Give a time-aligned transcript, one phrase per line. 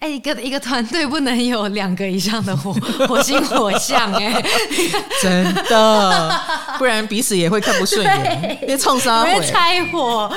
[0.00, 2.72] 哎，一个一个团队不能有两个以上的火
[3.06, 4.42] 火星火象哎，
[5.20, 6.40] 真的，
[6.78, 10.32] 不然彼此也会看不顺眼，别冲杀，别拆火。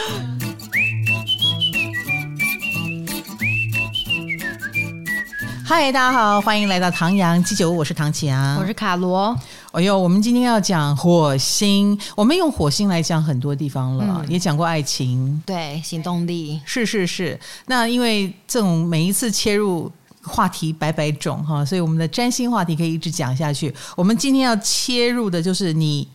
[5.65, 9.33] 嗨，大家好，欢迎来到唐阳鸡酒屋，我是唐启阳，我是卡罗。
[9.73, 17.39] 哎呦，我们今天要讲火星，我们用火星来讲很多地方了，嗯、也讲过爱情，对，行动力，是是是。
[17.65, 23.73] 那因为这种每一次切入话题百百种哈，所以我们的占星话题可以一直讲下去。
[23.95, 26.07] 我们今天要切入的就是你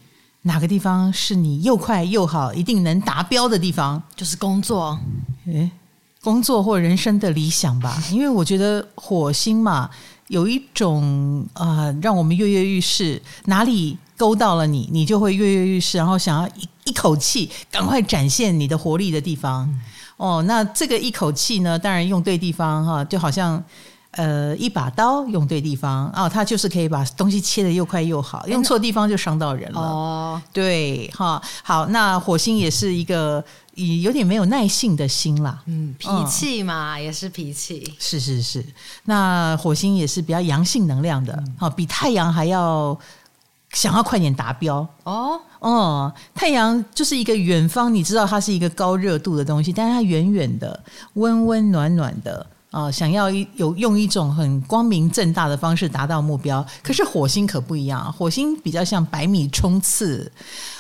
[0.43, 4.96] 哪个地方是你又快又好，一定能达标的地方，就是工作，
[5.46, 5.68] 诶，
[6.23, 8.01] 工作或人生的理想吧。
[8.12, 9.90] 因为我觉得火星嘛。
[10.28, 19.66] 有一种啊、呃，让我们跃跃欲试，哪里勾到了你，你就会跃跃欲试，然后想要一一口气赶快展现你的活力的地方。
[19.66, 19.80] 嗯、
[20.16, 23.62] 哦，那这个一口气呢，当然用对地方哈，就好像
[24.10, 29.80] 呃一把刀用对地方啊，它就是可以把东西切得又快又好，用错地方就伤到人了。
[29.80, 33.43] 哦，对哈，好，那火星也是一个。
[33.79, 38.65] 有点没有耐性的心啦，嗯，脾气嘛，嗯、也是脾气，是是是。
[39.04, 42.99] 那火星也是比较阳性能量的，好、嗯，比太阳还要
[43.73, 45.40] 想要快点达标哦。
[45.60, 50.82] 哦，太阳就是一个远方，你知道它是一个高热度的东西，但是它远远的、
[51.15, 56.66] 温温暖暖的啊、呃，想要有用一种很光明正大的方式达到目标。
[56.82, 60.30] 可是火星可不一样，火星比较像百米冲刺，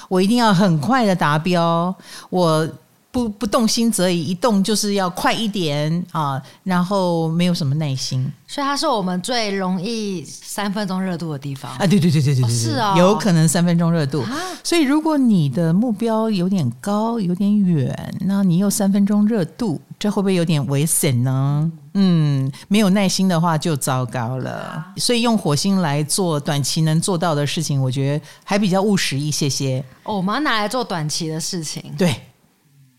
[0.08, 1.94] 我一定要很快的达标，
[2.30, 2.68] 我。
[3.10, 11.86] 不不动心则已，一动就是要快一点啊，然后没有什么耐心，所以它是我们最容易三分钟热度的地方啊！
[11.86, 14.22] 对对对对对对，是啊，有可能三分钟热度。
[14.62, 21.72] 所以如果你的目标有点高，有点远，那你又三分钟热度，这会不会有点危险呢？
[21.94, 24.84] 嗯，没有耐心的话就糟糕了。
[24.98, 29.82] 所以用火星来做短期能做到的事情，我觉得还比较务实一些些。
[30.02, 32.14] 哦，我们要拿来做短期的事情，对。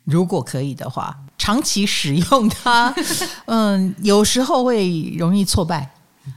[0.09, 2.93] 如果可以的话，长期使用它，
[3.45, 5.89] 嗯，有时候会容易挫败。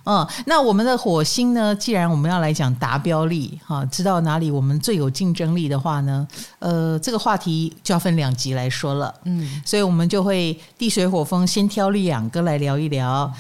[0.07, 1.75] 嗯，那我们的火星呢？
[1.75, 6.27] 既然我们要来讲达标力，哈，知道哪里我们最有竞争力的话呢？
[6.61, 9.15] 呃，这个话题就要分两集来说了。
[9.25, 13.31] 嗯，所以我们就会地水火风先挑两个来聊一聊。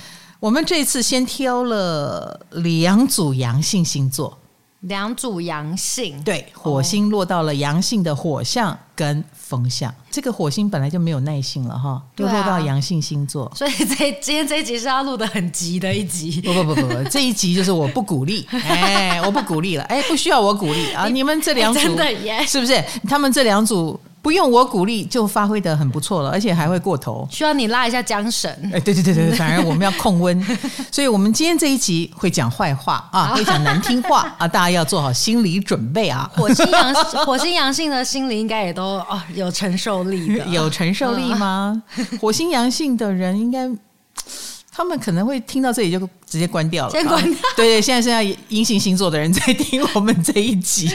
[0.41, 4.37] 我们这次先挑了两组阳性星座。
[4.82, 9.91] 两组阳性，对，火星落到了阳性的火象跟风象。
[9.91, 16.41] 哦、这个火星本来就没有耐性了哈，又落到阳性星座，所以这今天这一集是要录的很急的一集。
[16.41, 22.82] 不不不不不， 这一集就是我不鼓励，哎，我不鼓励了，哎，不需要我鼓励啊，你们这两组，真的耶，是不是？
[23.09, 23.98] 他们这两组。
[24.22, 27.27] 不用我鼓励就发挥的很不错了，而且还会过头。
[27.31, 28.49] 需要你拉一下缰绳。
[28.72, 30.41] 哎，对对对对，反而我们要控温，
[30.93, 36.31] 所以我们今天这一集会讲坏话啊，会讲难听话啊，大家要做好心理准备啊。
[36.37, 36.94] 火星阳
[37.27, 41.83] 火星阳性的心理应该也都哦有承受力的， 有承受力吗？
[42.21, 43.69] 火星阳性的人应该。
[44.75, 46.91] 他们可能会听到这里就直接关掉了。
[46.91, 47.41] 先关掉。
[47.55, 50.88] 对对，现在剩下阴性星座的人在听我们这一集，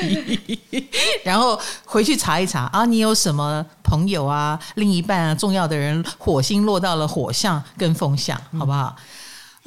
[1.23, 8.95] 然后回去查一查啊，你有什么朋友啊、另一半啊、重要的人，火星落到了火象跟风象，好不好？
[8.97, 9.03] 嗯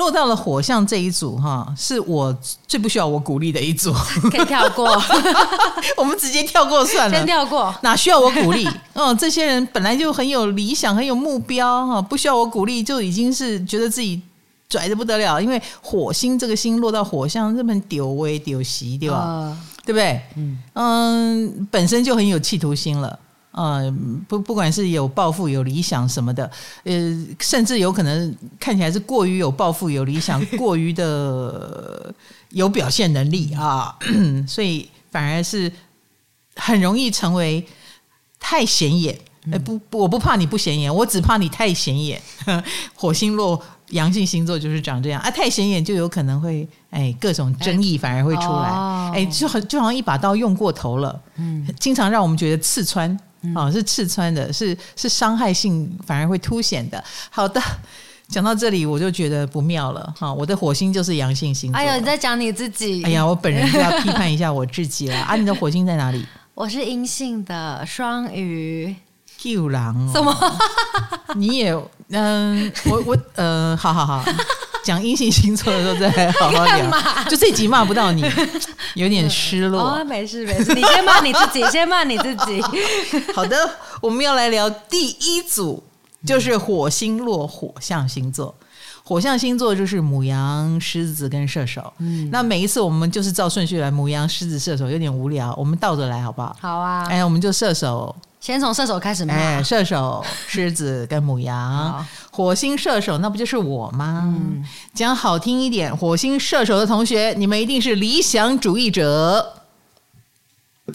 [0.01, 2.35] 落到了火象这一组哈，是我
[2.67, 3.93] 最不需要我鼓励的一组，
[4.33, 4.91] 可以跳过，
[5.95, 8.67] 我们直接跳过算了，先跳过，哪需要我鼓励？
[8.95, 14.19] 嗯，这些人本来就很有理想，很有目标哈，不需要我鼓励就已经是觉得自己
[14.71, 19.17] 拽的不得了，因为火星这个星落到火象，这么丢威丢席，对吧？
[19.19, 20.19] 呃、对不对？
[20.37, 23.19] 嗯嗯，本身就很有企图心了。
[23.53, 23.93] 呃，
[24.29, 26.49] 不，不管是有抱负、有理想什么的，
[26.85, 32.15] 呃，甚至有可能看起来是过于有抱负、有理想，过于的
[32.51, 33.97] 有表现能力啊，
[34.47, 35.71] 所以反而是
[36.55, 37.67] 很容易成为
[38.39, 39.19] 太显眼。
[39.51, 42.21] 哎，不，不，我不怕你不显眼，我只怕你太显眼。
[42.95, 48.69] 火星落阳性星座就是长这样啊，太显眼就有可能会哎各种争议反而会出来，
[49.13, 53.19] 哎，就很就好像一把刀用过头了，嗯，经常让我们觉得刺穿。
[53.55, 57.03] 哦，是刺穿的，是是伤害性反而会凸显的。
[57.31, 57.61] 好的，
[58.29, 60.15] 讲到这里我就觉得不妙了。
[60.19, 61.79] 哈，我的火星就是阳性星座。
[61.79, 63.03] 哎呦，你在讲你自己？
[63.05, 65.17] 哎呀，我本人就要批判一下我自己了。
[65.17, 66.25] 啊，你的火星在哪里？
[66.55, 68.95] 我是阴性的双鱼。
[69.39, 69.95] 救狼？
[70.13, 70.37] 什么？
[71.35, 71.75] 你也
[72.11, 74.23] 嗯，我我呃，好好好。
[74.85, 76.91] 讲阴性星座的时候再好好聊，
[77.29, 78.25] 就这集骂不到你，
[78.95, 79.81] 有点失落。
[79.81, 82.63] 哦，没事没事，你先骂你自己，先骂你自己。
[83.35, 83.57] 好的，
[84.01, 85.83] 我们要来聊第一组，
[86.27, 88.55] 就是火星落火象星座。
[89.03, 91.93] 火象星座就是母羊、狮子跟射手。
[91.99, 96.57] 嗯，那每一次我们就是照顺序来，母羊、狮子、射手有点无聊，我们倒着来好不好？
[96.61, 97.07] 好啊。
[97.09, 99.35] 哎，我们就射手，先从射手开始嘛。
[99.35, 104.23] 哎，射手、狮子跟母羊，火星射手，那不就是我吗？
[104.25, 109.55] 嗯，讲好听一点，火星射手的同学，你们一定是理想主义者。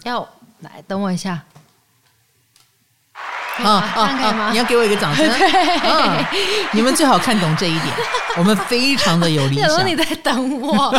[0.04, 0.28] 要
[0.62, 1.44] 来，等我一下。
[3.58, 4.50] 啊啊啊！
[4.52, 5.26] 你要给我一个掌声。
[5.32, 6.26] 嗯，
[6.74, 7.86] 你们最好看懂这一点。
[8.38, 9.70] 我们非常的有理想。
[9.88, 10.94] 你在等我。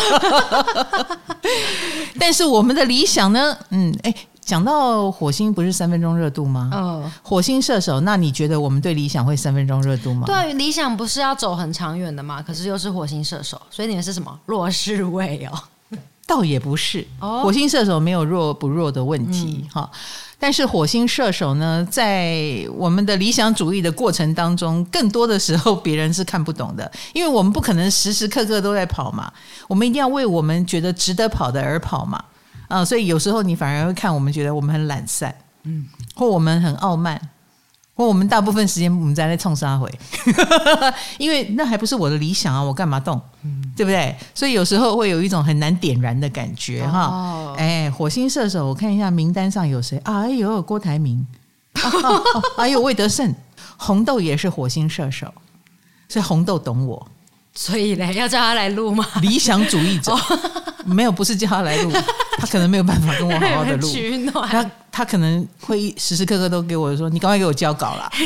[2.18, 3.58] 但是我们的理想呢？
[3.70, 4.14] 嗯，哎，
[4.46, 6.70] 讲到火星不是三分钟热度吗？
[6.72, 7.12] 嗯。
[7.22, 10.22] 火星射手，那你觉得我们对理想会三分钟热度吗？
[10.24, 12.40] 对，理想不是要走很长远的吗？
[12.40, 15.98] 可是又是火星射手，所以你们是什么弱势位哦？
[16.26, 19.90] 倒也不是，火星射手没有弱不弱的问题哈。
[19.92, 19.98] 嗯
[20.38, 29.32] 但是火星射手呢，在我们的理想主义的过程当中，更多的时候别人是看不懂的，因为我们不可能时时刻刻都在跑嘛，
[29.66, 32.22] 我们一定要为我们觉得值得跑的而跑嘛，
[32.68, 35.34] 啊，所以有时候你反而会看我们觉得我们很懒散，
[35.64, 37.20] 嗯，或我们很傲慢。
[37.98, 39.90] 或我们大部分时间我们在那冲杀回，
[41.16, 43.18] 因为那还不是我的理想啊，我干嘛动？
[43.42, 44.14] 嗯、对不对？
[44.34, 47.04] 所以有时候会有一种很难点燃的感觉哈。
[47.04, 50.24] 哦、哎，火星射手，我看一下名单上有谁啊？
[50.24, 51.26] 哎呦，郭台铭，
[51.72, 53.34] 啊啊啊、哎呦，魏德圣，
[53.78, 55.32] 红豆也是火星射手，
[56.06, 57.08] 所以红豆懂我。
[57.54, 59.06] 所以嘞，要叫他来录吗？
[59.22, 60.14] 理想主义者，
[60.84, 61.90] 没有，不是叫他来录，
[62.38, 63.88] 他可能没有办法跟我好好的录。
[64.46, 68.10] 他他可能会时时刻刻都给我说：“你赶快给我交稿啦。”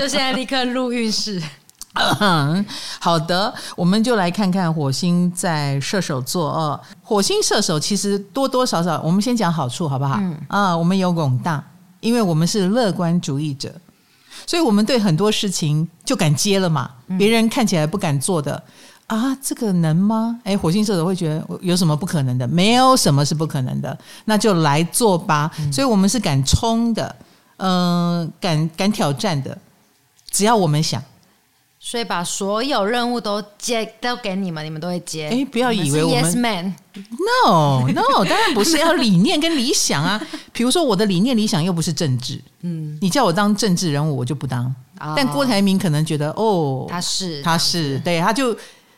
[0.00, 1.42] 就现在立刻录运势。
[3.00, 6.78] 好的，我们就来看看火星在射手座哦。
[7.02, 10.16] 火星射手其实多多少少，我们先讲好处好不好？
[10.20, 11.64] 嗯啊，我们有广大，
[12.00, 13.72] 因为我们是乐观主义者。
[14.46, 18.62] 所以我们对很多事情就敢接了嘛，别人看起来不敢做的
[19.06, 20.40] 啊，这个能吗？
[20.42, 22.48] 哎，火星射手会觉得有什么不可能的？
[22.48, 25.48] 没有什么是不可能的，那就来做吧。
[25.72, 27.14] 所以我们是敢冲的，
[27.58, 29.56] 嗯、呃，敢敢挑战的，
[30.28, 31.00] 只要我们想。
[31.78, 35.28] 所以把所有任务都接都给你们，你们都会接。
[35.28, 40.20] 哎，不要以为我们，是 Yes Man，No No，当然不是要理念跟理想啊。
[40.52, 44.64] 比如说我的理念理想又不是政治，嗯，你叫我当政治人物，我就不当。
[44.98, 48.56] 哦、但郭台铭可能觉得，哦，他是他是，对，他就。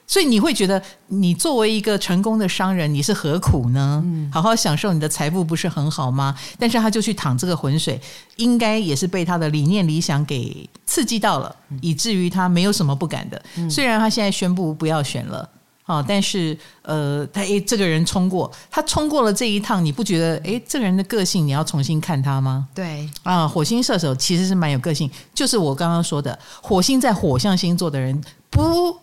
[0.08, 4.02] 所以你会觉得，你作为一个成功的商人，你是何苦呢？
[4.06, 6.34] 嗯，好好享受你的财富不是很好吗？
[6.58, 8.00] 但是他就去淌这个浑水，
[8.36, 13.40] 应该也是被他的理念理想给刺激到了，以至于他没有什么不敢的。
[13.68, 15.46] 虽然他现在宣布不要选了，
[15.84, 22.66] 啊，但是呃，他诶，这个人冲过，他冲过了这一趟，你不觉得诶，这个人的个性你要重新看他吗？
[22.74, 28.18] 对啊，火星射手其实是蛮有个性，就是我刚刚说的，火星在火象星座的人
[28.48, 28.96] 不。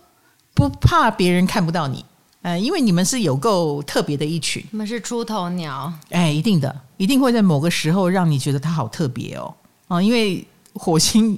[0.55, 2.03] 不怕别人看不到你，
[2.41, 9.53] 呃，因为你们是有够特别的一群，你们是出头鸟，哎，一定的，一定会在某个时候让你觉得他好特别哦，
[9.89, 11.37] 啊，因为火星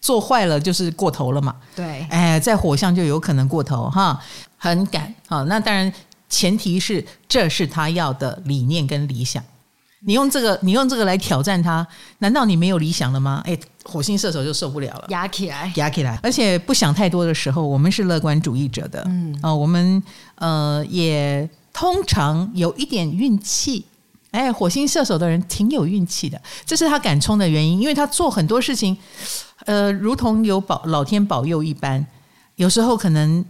[0.00, 4.20] 做坏了就是过头了嘛，对，哎，在火象就有可能过头哈，
[4.58, 5.90] 很敢，好，那当然
[6.28, 9.42] 前提是这是他要的理念跟理想。
[10.06, 11.86] 你用这个，你用这个来挑战他，
[12.18, 13.42] 难道你没有理想了吗？
[13.44, 16.18] 哎，火星射手就受不了了，压起来，压起来。
[16.22, 20.00] 而且不想太多的时候，我们是乐观主义者的，嗯啊、呃，我们
[20.36, 23.84] 呃也通常有一点运气。
[24.30, 28.96] 哎，火星射手的人挺有运气的，这是他敢冲的原因，因为他做很多事情，
[29.64, 32.06] 呃，如同有保老天保佑一般。
[32.56, 33.44] 有时候可能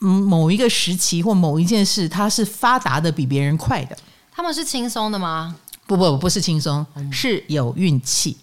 [0.00, 3.96] 嗯某一个时期或某一件事，他是发达的比别人快的。
[4.32, 5.54] 他们是轻松的吗？
[5.86, 8.36] 不不不是轻松，是有运气。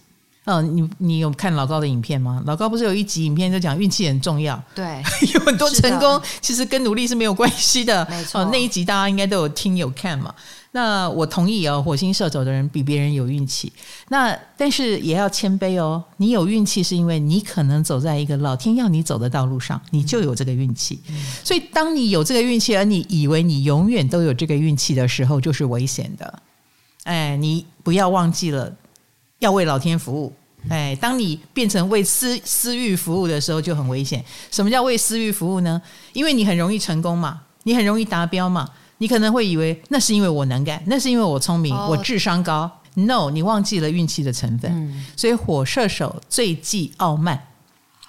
[0.46, 2.42] 嗯、哦，你你有看老高的影片吗？
[2.48, 4.62] 老高不是有一集影片就讲运气很重要？
[4.74, 5.00] 对，
[5.36, 8.06] 有很多成功其实跟努力是没有关系的。
[8.10, 10.34] 没错、哦，那一集大家应该都有听有看嘛。
[10.72, 13.72] 那我同意哦，火星射手的人比别人有运气。
[14.10, 21.00] 那但是也要谦卑哦，你有运气是因为你可能走在一个老天要你走的道路上，你就有这个运气。
[21.10, 26.42] 嗯、所以当你有这个运气，而你以为你永远都有这个运气的时候，就是危险的。
[27.04, 28.74] 哎，你不要忘记了
[29.40, 30.34] 要为老天服务。
[30.70, 34.24] 哎，当你变成为私私欲服务的时候，就很危险。
[34.52, 35.82] 什么叫为私欲服务呢？
[36.14, 38.70] 因为你很容易成功嘛，你很容易达标嘛。
[39.00, 42.70] 你可能会以为那是因为我能干，那是因为我聪明，我智商高。
[42.94, 44.72] No，你忘记了运气的成分。
[44.72, 47.48] 嗯，所以火射手最忌傲慢。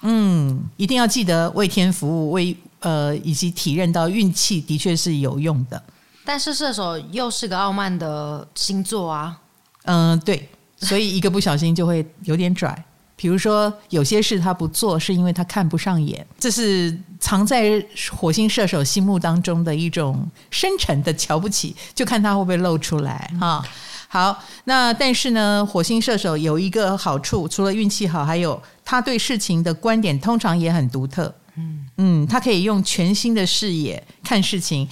[0.03, 5.81] 嗯，一定要记得为天服务，为呃以及体认到运气的确是有用的。
[6.25, 9.37] 但是射手又是个傲慢的星座啊，
[9.83, 12.73] 嗯，对，所以一个不小心就会有点拽。
[13.15, 23.63] 比如说有些事他不做，是因为他看不上眼，这是藏在火星射手心目当中的一种深沉的瞧不起，就看他会不会露出来哈。
[24.09, 31.33] 好，那但是呢，火星射手有一个好处，除了运气好，还有他对事情的观点通常也很独特。
[31.55, 34.89] 嗯嗯，他可以用全新的视野看事情，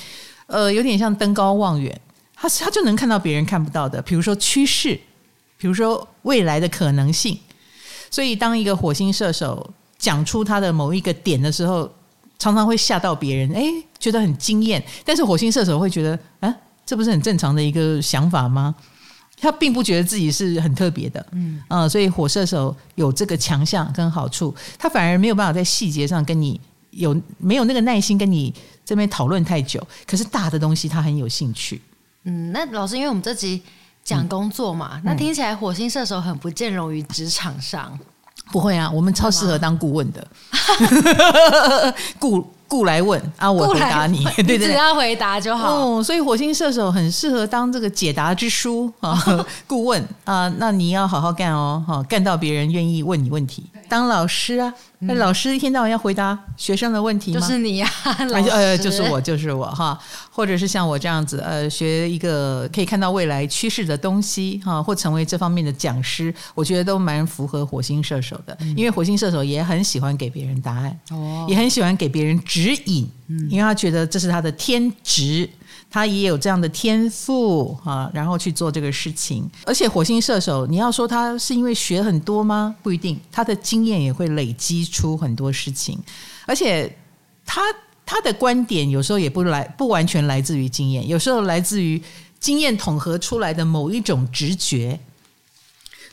[0.51, 1.99] 呃，有点像登高望远，
[2.35, 4.99] 他他就能看到别人看不到的，比如说趋势，
[5.57, 7.39] 比如说未来的可能性。
[8.09, 11.89] 所以，当一个火星射手讲出他的某一个点的时候，
[12.37, 13.63] 常常会吓到别人，哎，
[13.97, 14.83] 觉得很惊艳。
[15.05, 16.53] 但是火星射手会觉得，啊，
[16.85, 18.75] 这不是很正常的一个想法吗？
[19.39, 26.59] 他并不觉得自己是很特别的，嗯啊、呃，所以火射手有这个强项跟好处，他反而没有办法在细节上跟你
[26.91, 28.53] 有没有那个耐心跟你
[28.85, 31.81] 这边讨论太久，可是大的东西他很有兴趣。
[32.23, 33.61] 嗯，那老师，因为我们这集
[34.03, 37.97] 讲工作嘛，嗯、那听起来火星射手很不见容于职场上。
[38.51, 40.27] 不会啊，我们超适合当顾问的，
[42.19, 42.45] 顾。
[42.71, 45.75] 顾来问啊，我回答你，对对，只要回答就好。
[45.75, 49.21] 哦，所以火星射手很适合当这个解答之书啊，
[49.67, 53.65] 顾问啊，那你要好好干哦，哈，干到别人愿意问你问题。
[53.89, 57.39] 当老师啊，那老师一天到晚要回答学生的问题吗？
[57.39, 57.89] 就是你呀，
[58.29, 58.49] 老师。
[58.49, 59.99] 呃，就是我，就是我哈，
[60.31, 72.61] 或者是像我这样子，呃，学一个可以看到未来趋势的东西哈，或成为这方面的讲师，我觉得都蛮符合火星射手的，因为火星射手也很喜欢给别人答案，哦，也很喜欢给别人指。
[72.61, 73.09] 指引，
[73.49, 75.49] 因为他觉得这是他的天职，
[75.91, 79.47] 他也有这样的天赋啊，然后去做这个事情。
[79.65, 82.73] 而且火星射手，你要说他是因为学很多吗？
[82.81, 85.99] 不一定，他的经验也会累积出很多事情。
[86.47, 86.91] 而且
[87.45, 87.61] 他
[88.05, 92.01] 他的观点有时候也不来，不完全来自于经验，有时候来自于
[92.39, 94.99] 经验统合出来的某一种直觉。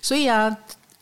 [0.03, 0.55] 所以啊。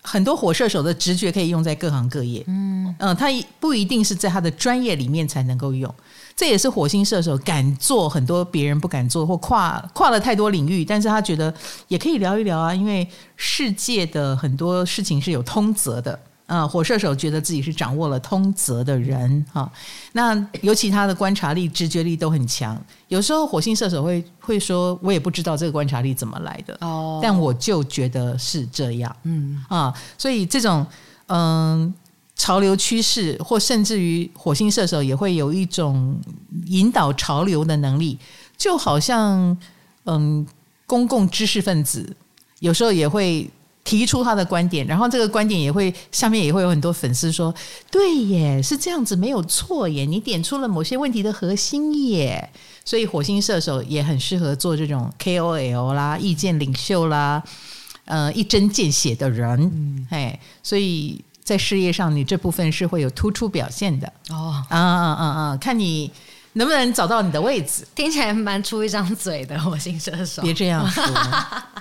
[0.09, 3.26] 很多火射手的直觉可以用在各行各业，嗯嗯，他
[3.59, 5.92] 不一定是在他的专业里面才能够用，
[6.37, 11.52] 这也是火星射手敢做很多别人不敢做或跨跨了太多领域，但是他觉得
[11.88, 16.19] 也可以聊一聊啊，因为世界的很多事情是有通则的。
[16.47, 19.69] 啊，火射手觉得自己是掌握了通则的人哈，
[20.12, 22.81] 那尤其他的观察力、直觉力都很强。
[23.09, 30.87] 有时候火星射手会会说：“我也不知道这个观察力怎么来的哦，但我就觉得是这样。”嗯啊，所以这种
[31.26, 31.93] 嗯
[32.37, 36.16] 潮流趋势，或甚至于火星射手也会有一种
[36.66, 38.16] 引导潮流的能力，
[38.57, 39.57] 就好像
[40.05, 40.47] 嗯
[40.87, 42.14] 公共知识分子
[42.61, 43.50] 有时候也会。
[43.87, 47.55] 提出他的观点，然后这个观点也会下面也会有很多粉丝说
[47.88, 52.50] ：“对耶，是这样子，没有错耶，你点出了某些问题的核心耶。”
[52.85, 57.40] 所以火星射手也很适合做这种 KOL 啦、意见领袖啦、
[58.07, 59.61] 呃一针见血的人。
[59.73, 64.62] 嗯，哎，所以在事业上你这部分是会有突出表现的哦。
[64.69, 65.57] 啊啊啊啊！
[65.59, 66.12] 看你。
[66.59, 67.87] 能不能找到你的位置？
[67.95, 70.41] 听起来蛮出一张嘴的火星射手。
[70.41, 71.05] 别这样说，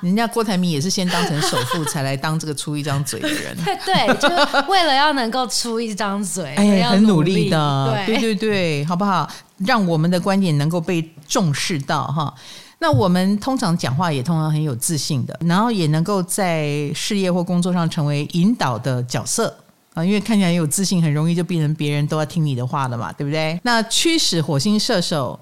[0.01, 3.55] 人家郭台铭也是先当成首富，才来当这个出一张嘴的人。
[3.63, 8.03] 对 对，就是为了要能够出一张嘴，哎，很努力的。
[8.05, 9.25] 对对对，好不好？
[9.59, 12.35] 让我们的观点能够被重视到哈。
[12.79, 19.55] 那我们通常讲话也通常很有自信的，然后也能够在事业或工作上成为引导的角色。
[19.93, 23.57] 啊，因为看起来有自信，很容易就变成别人都要听你的话了嘛，对不对？
[23.63, 25.39] 那驱使火星射手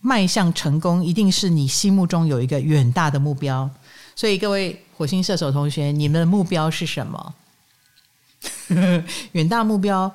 [0.00, 3.68] 迈向成功，一定是你心目中有一个远大的目标。
[4.14, 7.34] 所以各位火星射手同学，你们的目标是什么？
[9.32, 10.12] 远大目标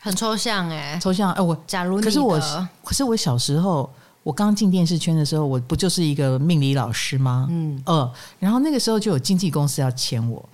[0.00, 2.40] 很抽象哎，抽象哎，我假如可是我
[2.82, 3.88] 可是我小时候，
[4.22, 7.46] 我刚进电视圈的时候，我不就是一个命理老师吗？
[7.50, 10.46] 嗯呃，然后那个时候就有经纪公司要签我。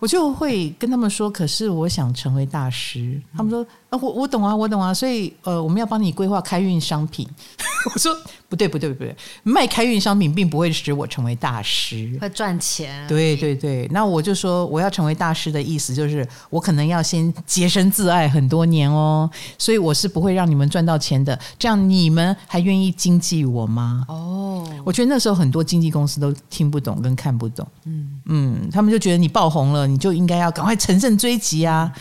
[0.00, 3.18] 我就会跟他们说，可是我想成为大师。
[3.34, 7.26] 他们说啊，我我懂啊，我懂啊，所以呃，我们要帮你规划开运商品。
[7.94, 8.14] 我说
[8.54, 13.04] 不对不对不对，卖开运商品并不会使我成为大师，会赚钱。
[13.08, 21.36] 对对对，那我就说我要成为大师的意思就是，我可能要先洁身自爱很多年哦，所以我是不会让你们赚到钱的。
[21.58, 24.04] 这样你们还愿意经济我吗？
[24.08, 27.66] 哦，我觉得那时候很多经纪公司都听不懂跟看不懂。
[27.86, 31.92] 嗯嗯，他们就觉得你爆红了，你就应该要赶快乘胜追击啊。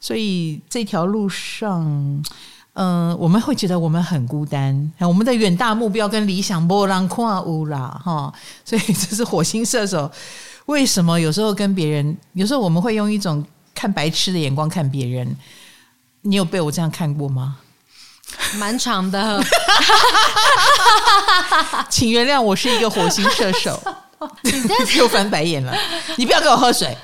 [0.00, 2.22] 所以这条路上，
[2.74, 4.90] 嗯、呃，我们会觉得我们很孤单。
[5.00, 8.32] 我们的远大目标跟理想波浪跨乌啦，哈。
[8.64, 10.10] 所以这是火星射手。
[10.66, 15.36] 为什么有时候跟别人，有时候我们会用一种看白痴的眼光看别人？
[16.22, 17.56] 你有被我这样看过吗？
[18.54, 19.44] 蛮长的，
[21.90, 23.78] 请原谅，我是一个火星射手。
[24.96, 25.76] 又翻白眼了，
[26.16, 26.96] 你不要给我喝水。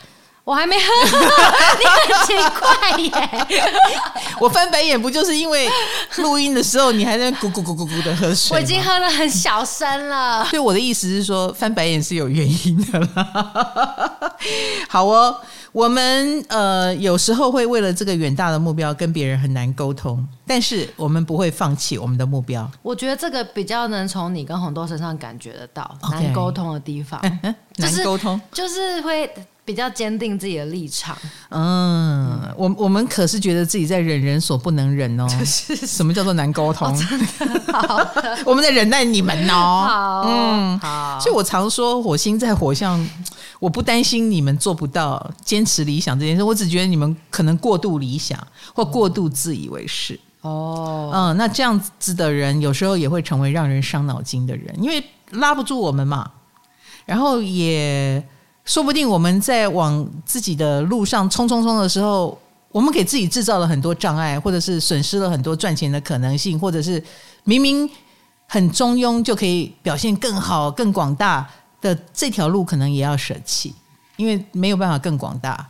[0.48, 0.82] 我还没喝，
[1.78, 3.12] 你很奇怪耶！
[4.40, 5.68] 我翻白眼不就是因为
[6.16, 8.56] 录音的时候你还在咕咕咕咕咕的喝水？
[8.56, 10.42] 我已经喝了很小声了。
[10.46, 14.30] 所以我的意思是说，翻白眼是有原因的啦。
[14.88, 15.36] 好哦，
[15.70, 22.66] 我们呃有时候会为了这个远大的目标跟别人很难沟通，但是我们不会放弃我们的目标。
[22.80, 27.20] 我觉得这个比较能从你跟红豆身上感觉得到难沟通的地方，
[27.74, 29.30] 就是沟通就是会。
[29.68, 31.14] 比较坚定自己的立场。
[31.50, 35.26] 嗯，我我们可是觉得自己在忍人所不能忍哦。
[35.28, 36.96] 就 是什么叫做难沟通？
[37.70, 39.84] 好的，我们在忍耐你们哦。
[39.86, 41.20] 好，嗯，好。
[41.20, 43.06] 所以我常说，火星在火象，
[43.60, 48.38] 我不担心你们做不到坚持理想这件事，我只觉得你们可能过度理想
[48.74, 50.18] 或过度自以为是。
[50.40, 56.30] 哦，嗯，那这样子的人有时候也会成为让人伤脑筋的人，因为拉不住我们嘛。
[57.04, 58.26] 然后也。
[58.68, 62.38] 说不定我们在往自己的路上冲冲冲的时候，
[62.70, 67.02] 我们给自己制造了很多障碍，或者是损失了很多赚钱的可能性，或者是
[67.44, 67.88] 明明
[68.46, 71.48] 很中庸就可以表现更好、更广大
[71.80, 73.74] 的这条路，可能也要舍弃，
[74.16, 75.66] 因为没有办法更广大。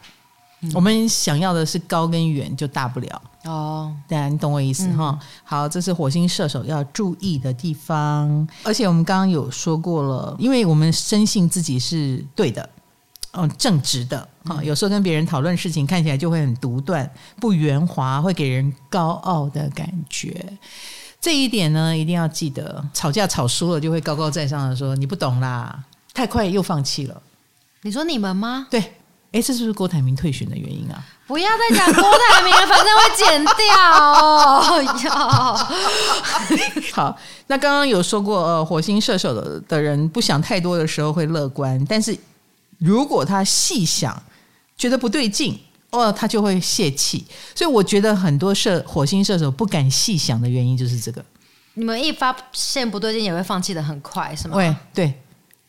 [0.62, 3.94] 嗯、我们想要的是高跟远，就大不了哦。
[4.08, 5.16] 对啊，你懂我意思哈？
[5.16, 8.48] 嗯、好，这是火星射手要注意的地方。
[8.64, 12.68] 而且我们刚刚有说过了，因为我们深信自己是对的。
[13.32, 17.08] 嗯，正直的啊，有时候跟别人讨论事情，看起来就会很独断、
[17.38, 20.44] 不圆滑，会给人高傲的感觉。
[21.20, 22.82] 这一点呢，一定要记得。
[22.94, 25.78] 吵架吵输了，就会高高在上的说：“你不懂啦，
[26.14, 27.23] 太快又放弃了。”
[27.82, 28.66] 你说你们吗？
[28.70, 28.80] 对，
[29.32, 31.04] 哎，这是不是郭台铭退选的原因啊？
[31.26, 33.54] 不要再讲郭台铭了，反正会剪掉
[34.11, 34.62] 哦。
[36.94, 37.14] 好，
[37.49, 42.18] 那刚刚有说过，呃，火星射手的的人不想太多的时候会乐观，但是。
[42.78, 44.23] 如果他细想，
[44.76, 45.58] 觉得不对劲，
[45.90, 47.25] 哦，他就会泄气。
[47.54, 51.25] 所以我觉得很多射火星射手不敢细想的原因就是这个。
[51.75, 54.57] 你们一发现不对劲，也会放弃的很快，是吗？
[54.57, 55.14] 对，对，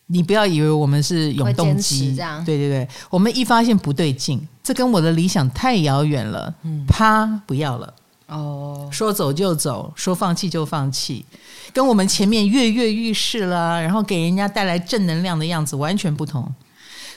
[0.07, 2.43] 你不要以为我们是永动机，这样。
[2.43, 7.93] 对对对，我们一发现不对劲，这跟我的理想太遥远了，嗯，啪，不要了。
[8.27, 11.25] 哦，说走就走，说放弃就放弃，
[11.73, 16.51] 跟我们前面跃跃欲试啦，然后给人家带来正能量的样子完全不同。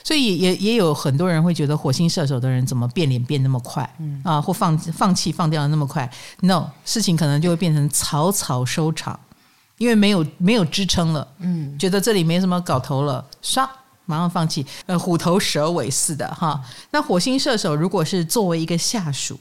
[0.03, 6.09] 所以也也有很多人会觉得火星射手的人怎么变脸变那么快，嗯、啊，或放放弃放掉的那么快
[6.41, 9.17] ？No，事情可能就会变成草草收场，
[9.77, 13.69] 因为没有没有支撑了，嗯，觉得这里没什么搞头了，刷
[14.05, 16.61] 马上放弃，呃，虎头蛇尾似的哈。
[16.91, 19.39] 那火星射手如果是作为一个下属，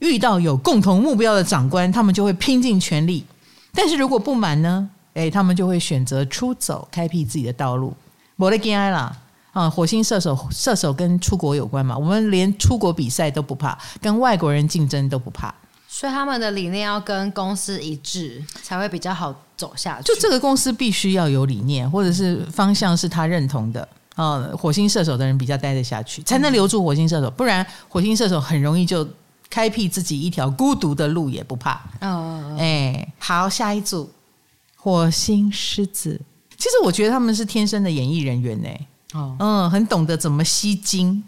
[0.00, 3.24] 遇到有共同目标的长官，他们就会拼尽全力；
[3.72, 7.94] 但是如果不满呢，诶，他们就会选择出走，开辟自己的道路。
[8.36, 9.16] 没得惊啦。
[9.52, 11.96] 啊，火星射手，射手跟出国有关嘛？
[11.96, 15.54] 我们连出国比赛都不怕，跟外国人竞争都不怕，
[15.86, 20.04] 所以他们的理念要跟公司一致，才会比较好走下去。
[20.04, 24.48] 就这个公司必须要有理念，或者是方向是他认同的啊。
[24.56, 29.06] 火星射手的人比较待得下去，才能留住火星射手，不然火星射手很容易就
[29.50, 31.78] 开辟自己一条孤独的路，也不怕。
[32.00, 34.10] 哦，哎，好，下一组
[34.76, 36.18] 火星狮子，
[36.56, 38.68] 其实我觉得他们是天生的演艺人员呢。
[39.12, 41.22] 哦，嗯，很懂得怎么吸睛，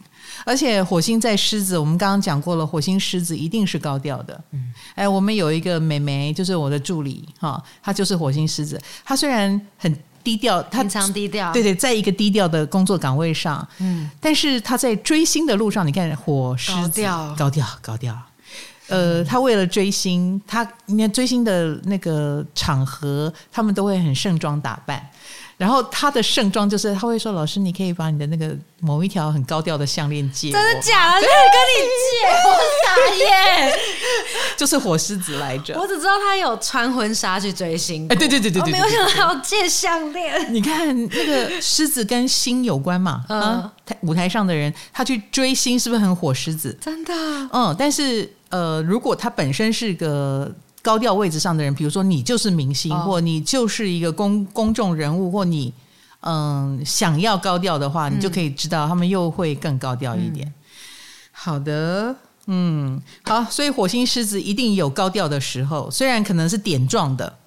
[0.44, 4.38] 而且火星在狮子，我们刚刚讲过了，火星狮子一定是高调的。
[4.53, 8.81] 嗯，哎，我们有一个美眉，就是我的助理，哈，她就是火星狮子。
[9.05, 17.35] 她虽然很低调，她非常低调，对对，在一个低调的工作岗位上，嗯，但是她在追星的路上，你看火狮子高调。
[17.37, 18.18] 高调高调，
[18.88, 25.07] 呃，她为了追星，她你看追星的那个场合，他们都会很盛装打扮。
[25.57, 31.21] 然后他的盛装就是他会说：“老师，你可以把你的那个某一条很高调的项链借我。”真的假的？
[31.21, 32.27] 可以跟你借？
[32.45, 32.51] 我
[32.85, 33.79] 傻耶！
[34.57, 35.79] 就是火狮子来着。
[35.79, 38.07] 我只知道他有穿婚纱去追星。
[38.09, 40.53] 哎，对对对对对，我没有想到他要借项链。
[40.53, 43.25] 你看那个狮子跟星有关嘛？
[43.29, 46.77] 嗯，台舞台上的人他去追星，是不是很火狮子？
[46.81, 47.14] 真的。
[47.53, 50.53] 嗯，但是呃，如果他本身是个。
[50.85, 55.73] 高调位置上的人，比如说你就是明星，哦、或你就是一个公公众人物，或你
[56.20, 60.47] 嗯想要高调的话，你就可以知道他们又会更高调一点。
[60.47, 60.55] 嗯、
[61.33, 62.14] 好的，
[62.49, 67.38] 嗯，好，所以火星狮子一定有高调的时候，虽然可能是点状的。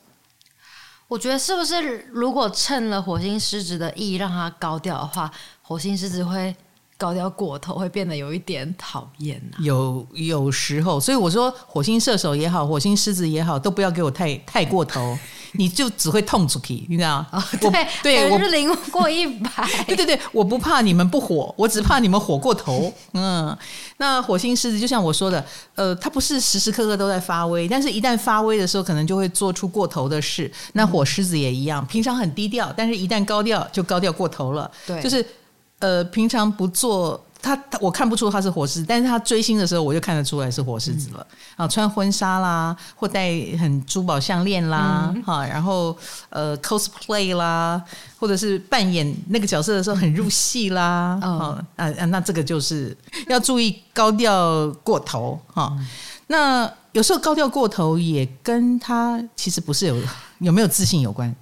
[1.07, 6.55] 我觉得是不是如果趁了火星狮子的意让它高调的话，火星狮子会。
[6.97, 9.63] 高调过头会变得有一点讨厌呐、啊。
[9.63, 15.17] 有有时候，所以我说火星射手也好，火星狮子也好，都不要给我太 太过头，
[15.53, 17.27] 你就只会痛出去，你知道吗？
[17.31, 19.49] 哦、对，我对我是零过一百。
[19.85, 22.91] 对对对，我不怕你们不火，我只怕你们火过头。
[23.13, 23.55] 嗯，
[23.97, 30.51] 那火星狮子就像我说的，呃，他不是时时刻刻都在发威，但是一旦发威的时候，可能就会做出过头的事。
[30.73, 34.69] 那火狮子也一样，平常很低调，但是一旦高调就高调过头了。
[34.85, 35.23] 对，就是
[35.79, 37.23] 呃，平常不做。
[37.39, 41.19] 他，他我看不出他是火狮子，但是他追星的时候我就看得出来是火狮子了。
[41.55, 45.95] 啊、嗯，穿婚纱啦，或戴很珠宝项链啦，哈、嗯，然后
[46.29, 47.79] 呃 cosplay 啦，
[48.19, 55.87] 或者是扮演那个角色的时候很入戏啦，嗯、啊啊，那这个就是要注意高调过头哈、嗯。
[56.25, 59.95] 那有时候高调过头也跟他其实不是有
[60.39, 61.33] 有没有自信有关。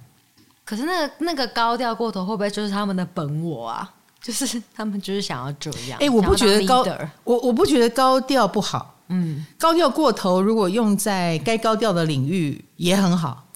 [0.62, 3.90] 可是那个那个高调过头会不会就是他们的本我啊？
[4.26, 6.84] 就是 他们就是想要这样，哎、欸，我不觉得高，
[7.22, 13.46] 我我不觉得高调不好，嗯，高调过头如果用在该高调的领域也很好，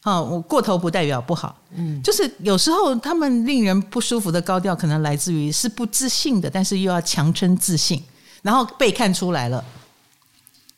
[0.00, 8.02] 啊，我过头不代表不好，嗯，就是有时候他们令人不舒服的高调，可能来自于是不自信的，但是又要强撑自信，
[8.40, 9.62] 然后被看出来了，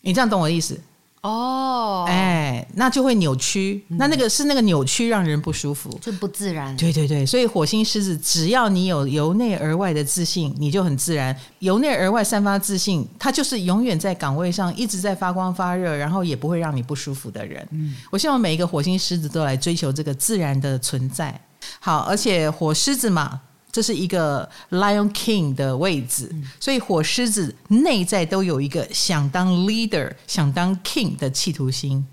[0.01, 0.81] 你这样懂我的意思？
[1.23, 6.77] 哦，哎，那就会扭曲，那那个是那个扭曲让人不舒服，就不自然。
[6.77, 11.37] 对对对，所以火星狮子，只要你有由内而外的自信，你就很自然。
[11.59, 17.67] 由内而外散发自信，他就是永远在岗位上一直在发光发热，然后也不会让你不舒服的人。
[17.73, 21.39] 嗯，我希望每一个火星狮子都来追求这个自然的存在。
[21.81, 23.41] 好，而且火狮子嘛。
[23.71, 32.05] 这是一个 Lion King 的位置，所以火狮子内在都有一个想当 leader、想当 king 的企图心。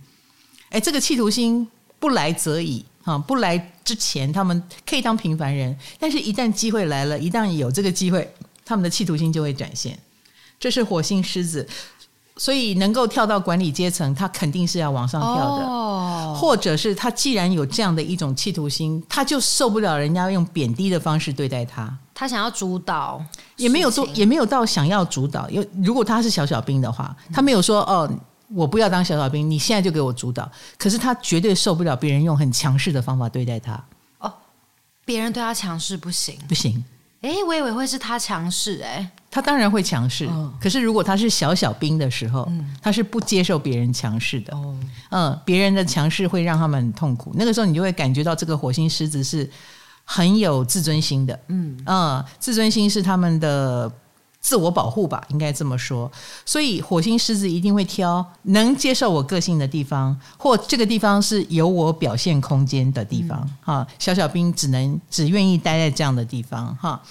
[0.69, 1.67] 哎，这个企图心
[1.99, 8.29] 不来则已啊，不来之前他们可以当平凡人，但是一旦机会来了，一旦有这个机会，
[8.65, 9.97] 他们的企图心就会展现。
[10.59, 11.67] 这是火星狮子。
[12.37, 21.97] 所以能够跳到管理阶层，他肯定是要往上跳的，哦，或者是他既然有这样的一种企图心，他就受不了人家用贬低的方式对待他。
[22.13, 23.23] 他想要主导，
[23.55, 25.49] 也没有做，也没有到想要主导。
[25.49, 28.09] 因为如果他是小小兵的话，他没有说哦，
[28.53, 30.49] 我不要当小小兵，你现在就给我主导。
[30.77, 33.81] 可是他绝对受不了别人用很强势的方法对待他。
[34.19, 34.33] 哦，
[35.05, 36.83] 别人对他强势不行，不行。
[37.25, 39.11] 哎，我以为会是他强势，哎。
[39.31, 44.55] 他当然会强势，哦，可是如果他是小小兵的时候，嗯，他是不接受别人强势的。
[44.55, 44.77] 哦，
[45.09, 47.33] 嗯，别人的强势会让他们很痛苦。
[47.35, 49.49] 那个时候，你就会感觉到这个火星狮子是
[50.05, 51.37] 很有自尊心的。
[51.49, 53.91] 嗯嗯，自尊心是他们的
[54.45, 56.11] 自我保护吧，应该这么说。
[56.45, 63.39] 所以，火星狮子一定会挑能接受我个性的地方，或这个地方是有我表现空间的地方。
[63.63, 66.77] 哈，嗯，小小兵只能只愿意待在这样的地方。
[66.79, 67.01] 哈。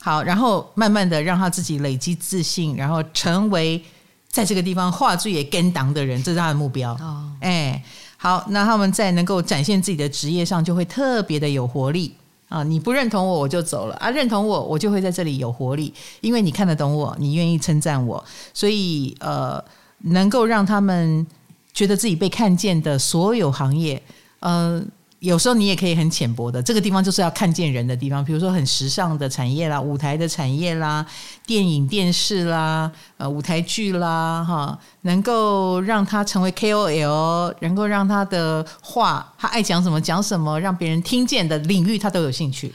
[0.00, 3.82] 好，然后慢慢的让他自己累积自信，然后成为
[4.28, 6.92] 在这个地方画最也跟党的人，这是他的目标。
[7.00, 7.82] 哦，哎，
[8.16, 12.14] 好，那他们在能够展现自己的职业上，就会特别的有活力
[12.54, 12.62] 啊！
[12.62, 14.10] 你不认同我，我就走了啊！
[14.10, 19.62] 认同我，我就会在这里有活力，因为你看得懂我，你愿意称赞我，所以呃，
[20.02, 21.26] 能够让他们
[21.72, 24.00] 觉得自己被看见的所有行业，
[24.40, 24.86] 嗯、呃。
[25.24, 31.04] 有时候你也可以很浅薄的，这个地方就是要看见人的地方，比如说很时尚的产业啦、舞台的产业啦、
[31.46, 42.74] 电影电视啦、呃舞台剧啦，哈，能够让他成为 KOL，能够让他的话，他爱讲什么讲什么，让别人听见的领域，他都有兴趣。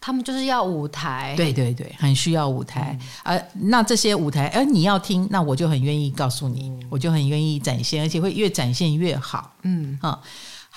[0.00, 2.98] 他们就是要舞台，对对对，很需要舞台。
[3.22, 9.52] 呃、那这些舞台，而、呃、你要听，那我就很愿意告诉你，嗯、我就很愿意展现，而且会越展现越好。
[9.62, 10.18] 嗯啊。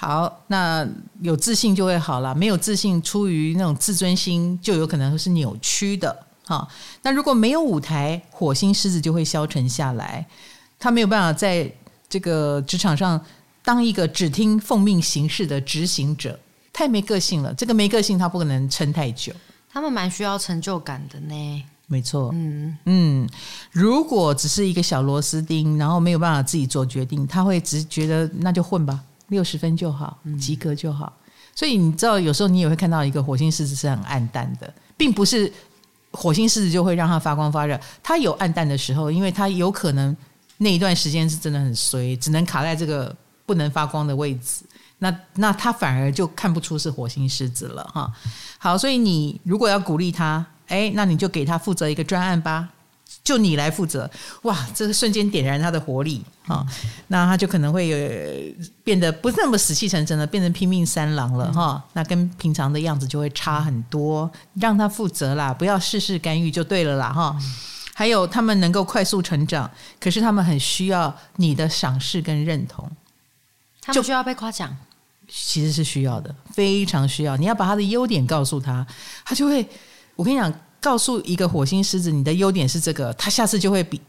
[0.03, 0.85] 好，那
[1.21, 2.35] 有自信就会好了。
[2.35, 6.13] 没有自信，出于那种自尊心，就有可能是扭曲的。
[6.45, 6.67] 哈，
[7.03, 10.25] 那如果没有舞台，火星狮子就会消沉下来。
[10.77, 11.71] 他没有办法在
[12.09, 13.17] 这个职场上
[13.63, 16.37] 当一个只听奉命行事的执行者，
[16.73, 17.53] 太没个性了。
[17.53, 19.31] 这个没个性，他不可能撑太久。
[19.71, 21.63] 他们蛮需要成就感的呢。
[21.87, 23.29] 没错，嗯嗯，
[23.71, 28.99] 如果只是一个小螺丝钉，然后没有办法自己做决定，他会只觉得那就混吧。
[29.33, 31.11] 六十分就好，及格就好。
[31.17, 31.31] 嗯。
[31.53, 35.51] 所以你知道，有时候你也会看到一个火星狮子是很暗淡的，并不是
[36.11, 37.77] 火星狮子就会让它发光发热。
[38.01, 40.15] 它有暗淡的时候，因为它有可能
[40.57, 43.15] 那一段时间是真的很衰，只能卡在这个
[43.45, 44.63] 不能发光的位置。
[44.99, 48.11] 那那它反而就看不出是火星狮子了哈。
[48.57, 52.69] 好，所以你如果要鼓励他，哎，那你就给他负责一个专案吧。
[53.23, 54.09] 就你来负责，
[54.41, 54.67] 哇！
[54.75, 56.67] 这个瞬间点燃他的活力啊、哦，
[57.07, 57.97] 那他就可能会有
[58.83, 61.83] 变得不是那么死气沉沉的，变成拼命三郎了哈、哦。
[61.93, 67.37] 那跟平常的样子就会差很多，让他负责啦，不要事事干预就对了啦哈、哦。
[67.93, 72.91] 还有他们能够快速成长，可是他们很需要你的赏识跟认同，
[73.81, 74.75] 他们需要被夸奖。
[75.29, 77.37] 其实是需要的，非常需要。
[77.37, 78.85] 你要把他的优点告诉他，
[79.23, 79.65] 他就会。
[80.15, 80.53] 我跟你讲，
[80.83, 83.99] 告诉一个火星狮子，你的优点是这个，他下次就会比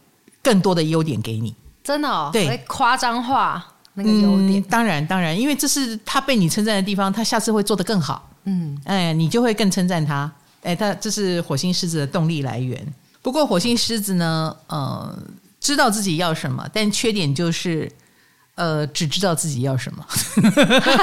[0.42, 1.54] 更多的优点给你。
[1.84, 4.54] 真的哦，对，夸张化那个优点。
[4.54, 8.28] 嗯，当然，当然，因为这是他被你称赞的地方，他下次会做得更好。
[8.44, 10.30] 嗯，哎，你就会更称赞他。
[10.62, 12.84] 哎，他这是火星狮子的动力来源。
[13.22, 15.16] 不过，火星狮子呢，呃，
[15.60, 17.90] 知道自己要什么，但缺点就是。
[18.56, 20.06] 呃，只知道自己要什么，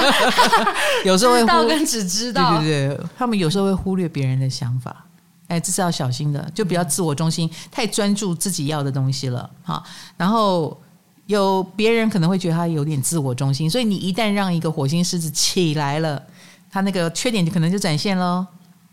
[1.04, 5.06] 有时候会忽跟只知道，对对对，他们有时候会忽略别人的想法，
[5.52, 9.84] 哎，这是要小心的，就比较自我中心，太专注自己要的东西了，哈。
[10.16, 10.80] 然后
[11.26, 16.22] 有别人可能会觉得他有点自我中心，所以你一旦让一个火星狮子起来了，
[16.70, 18.48] 他那个缺点就可能就展现喽。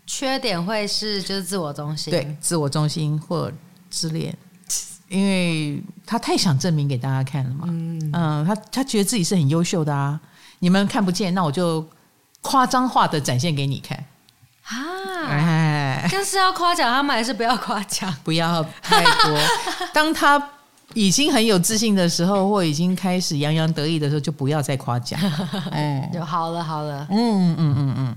[0.05, 3.51] 缺点会是就是自我中心，对，自我中心或
[3.89, 4.37] 自恋。
[5.07, 10.19] 因为他太想证明给大家看了嘛，嗯，嗯，他他觉得自己是很优秀的啊，
[10.59, 11.83] 你们看不见，那我就
[12.41, 13.97] 夸张化的展现给你看
[14.65, 14.77] 啊，
[15.27, 15.37] 哎，
[16.11, 18.13] 但是要夸奖他们还是不要夸奖？
[18.23, 19.39] 不要太多。
[19.93, 20.41] 当他
[20.93, 25.19] 已经很有自信的时候，或已经开始洋洋得意的时候，就不要再夸奖，
[25.71, 28.15] 哎，就好了，好了，嗯嗯嗯嗯，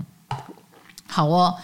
[1.07, 1.55] 好哦。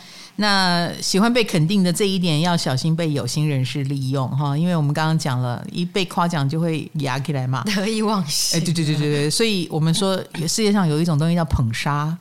[0.42, 8.58] 那喜欢被肯定的这一点要小心被有心人士利用哈，因为我们刚刚讲了一被夸奖就会压起来嘛， 得意忘形。
[8.58, 10.16] 哎，对对对对对，所以我们说
[10.48, 12.18] 世界上有一种东西叫捧杀，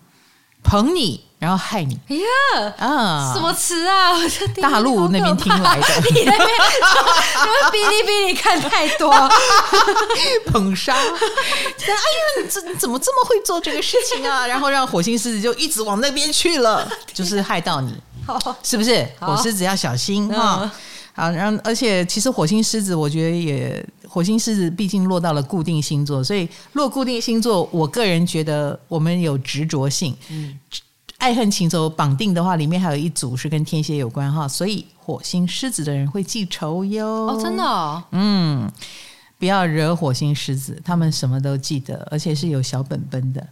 [0.65, 1.99] 捧你然后害你。
[2.09, 4.13] 哎呀啊，什么词啊？
[4.61, 6.49] 大陆那边听来的，你那边
[7.45, 9.13] 因为哔哩哔哩看太多，
[10.51, 10.95] 捧杀。
[10.95, 11.95] 哎呀，
[12.43, 14.47] 你怎你怎么这么会做这个事情啊？
[14.49, 17.95] 然后让火星狮子就一直往那边去了， 就是害到你。
[18.63, 20.71] 是不是火狮子要小心哈？
[21.15, 30.59] 好，然后而且其实火星狮子，我觉得也火星狮子毕竟落到了固定星座，所以落固定星座，我个人觉得我们有执着性，嗯，
[31.19, 37.07] 爱恨情仇绑定的话，里面还有一组是跟天蝎有关哈，所以火星狮子的人会记仇哟。
[37.07, 38.03] 哦，真的哦？
[38.13, 38.71] 嗯，
[39.39, 43.47] 不要惹火星狮子，他们什么都记得，而且是有小本本的。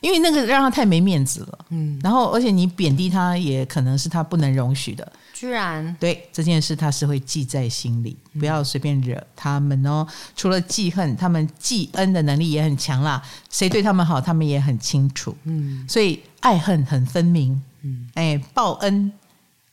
[0.00, 5.12] 因为那个让他太没面子了，嗯，然后而且你贬低他也可能是他不能容许的，
[5.42, 5.96] 居然。
[5.98, 10.06] 对这件事他是会记在心里，不要随便惹他们哦。
[10.36, 19.12] 除了记恨，他们记恩的能力也很强啦，谁对他们好，他们也很清楚，嗯，所以爱恨很分明，嗯，哎，报恩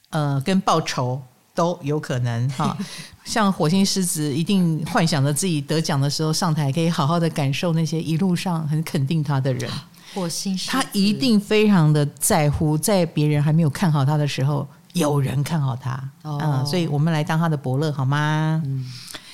[0.10, 1.21] 呃跟报仇
[1.53, 2.75] 都有可能哈。
[3.23, 9.69] 像火星狮子一定幻想着自己得奖的时候上台，可以好好的感受那些一路上很肯定他的人。
[10.15, 14.67] 火星他一定非常的在乎，在别人还没有看好他的时候，
[14.99, 15.99] 有人看好他。
[16.23, 18.62] 嗯、所以我们来当他的伯乐好吗？
[18.65, 18.85] 嗯，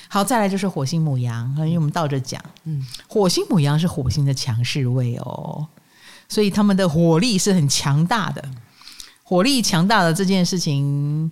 [0.08, 2.42] 好，再来就是火星母羊，因为我们倒着讲。
[2.64, 5.66] 嗯，火星母羊是火星的强势位哦，
[6.28, 8.42] 所以他们的火力是很强大的。
[9.22, 11.30] 火力强大的这件事情。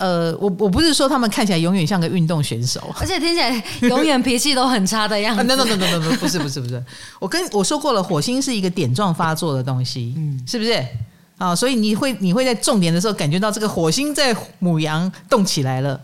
[0.00, 5.42] 呃，我我不是说他们看起来永远像个运动选手，而且听起来永远脾气都很差的样子。
[5.42, 6.80] no no no no no 不是不是不是，
[7.18, 10.86] 我跟我说过了，火星是一个点状发作的东西，嗯，是不是？
[11.38, 15.98] 啊，所以你会你会在重点的时候感觉到这个火星在母羊动起来了。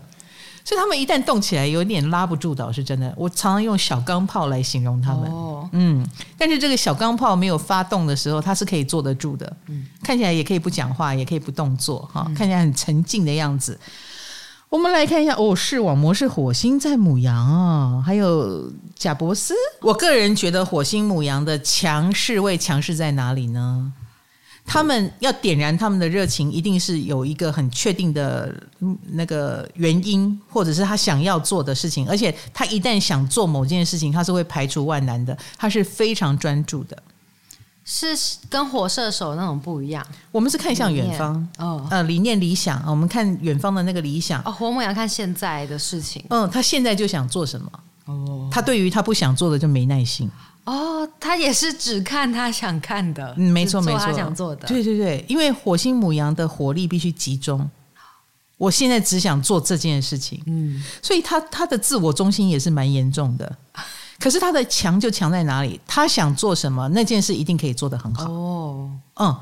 [0.67, 3.13] 所以他们一旦动起来，有点拉不住，倒是真的。
[3.15, 5.31] 我常常用小钢炮来形容他们。
[5.31, 6.03] 哦，嗯，
[6.39, 9.55] 但是这个小钢炮没有发动的时候，它是可以坐得住的。
[9.67, 13.73] 嗯，看起来也可以不讲话，也可以不动作，哈，看起来很沉静的样子。
[13.79, 13.91] 嗯、
[14.69, 19.53] 我们来看一下，哦，视网膜是火星在母羊啊，还有贾伯斯。
[19.81, 23.93] 我个人觉得火星母羊的强势位强势在哪里呢？
[24.65, 28.53] 他们要点燃他们的热情，一定是有一个很确定的
[29.11, 32.09] 那个原因，或者是他想要做的事情。
[32.09, 36.97] 而且他一旦想做某件事情，他是会排除万难的，他是非常专注的。
[37.87, 38.07] 是
[38.49, 40.03] 跟火射手那种不一样。
[40.31, 44.41] 我们是看向远方哦，呃，理念理想，我们看远方的那个理想。
[44.43, 46.25] 哦，火牡羊看现在的事情。
[46.29, 47.71] 嗯，他现在就想做什么？
[48.05, 50.27] 哦，他对于他不想做的就没耐心。
[50.65, 57.69] 哦，他也是只看他想看的，嗯，没错没错，他想做的，对对对，因为火星母羊的火力必须集中，
[58.57, 63.57] 我现在只想做这件事情，嗯，所以他他的自我中心也是蛮严重的，
[64.19, 65.79] 可是他的强就强在哪里？
[65.87, 69.35] 他想做什么，那件事一定可以做得很好，哦，嗯，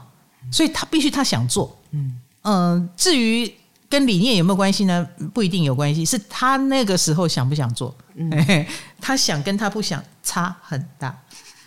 [0.52, 2.20] 所以他必须他想做，嗯。
[2.44, 3.50] 嗯，至于。
[3.94, 5.08] 跟理念有没有关系呢？
[5.36, 7.96] 不一定有关系，是他那个时候想不想做。
[8.16, 8.28] 嗯、
[9.00, 11.16] 他想跟他不想差很大，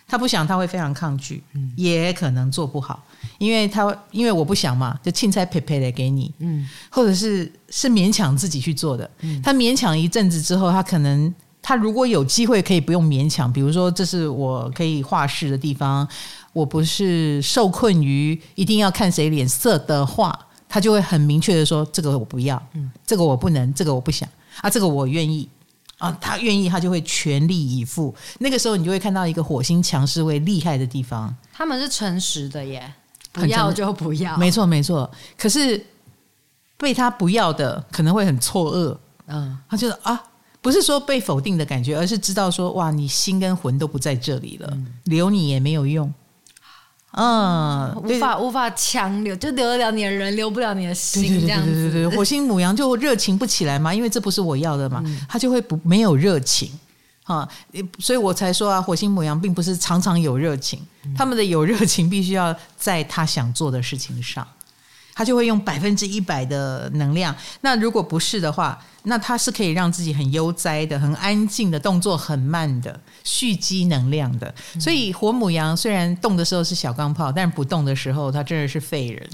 [0.09, 3.01] 他不想他会非常抗拒，嗯、也可能做不好，
[3.39, 16.09] 因为他因为我不想嘛，就青菜配配的给你，嗯，或者是是勉强自己去做的，嗯、他勉强一阵子之后，他可能他如果有机会可以不用勉强，比如说这是我可以画室的地方，
[16.53, 20.37] 我不是受困于一定要看谁脸色的话，
[20.77, 24.29] 他就会很明确的说：“这个我不要，嗯，这个我不能，这个我不想
[24.61, 25.49] 啊，这个我愿意
[25.97, 28.15] 啊。”他愿意，他就会全力以赴。
[28.41, 31.35] 那个时候，你就会看到一个火星强势位厉害的地方。
[31.51, 32.93] 他们是诚实的耶，
[33.33, 35.11] 不要就不要，没错没错。
[35.39, 35.83] 可是
[36.77, 40.23] 被他不要的可能会很错愕，嗯，他觉得啊。
[40.61, 46.13] 不是说被否定的感觉，而是知道说哇，你心跟魂都不在这里了，嗯、留你也没有用，
[47.17, 56.71] 嗯，无法无法强留，就留得了你的人，留不了你的心，对对对对对对，对，火星母羊就热情不起来嘛，因为这不是我要的嘛，嗯、他就会不没有热情
[57.25, 57.49] 啊，
[57.99, 64.47] 所以我才说啊，火星母羊并不是常常有热情，嗯、他们的有热情必须要在他想做的事情上。
[65.19, 67.35] 他就会用百分之一百的能量。
[67.63, 74.53] 那如果不是的话，那他是可以让自己很悠哉的、很安静的动作很慢的蓄积能量的。
[74.81, 79.31] 所以火母羊虽然动的时候是小钢炮，但不动的时候他真的是废人。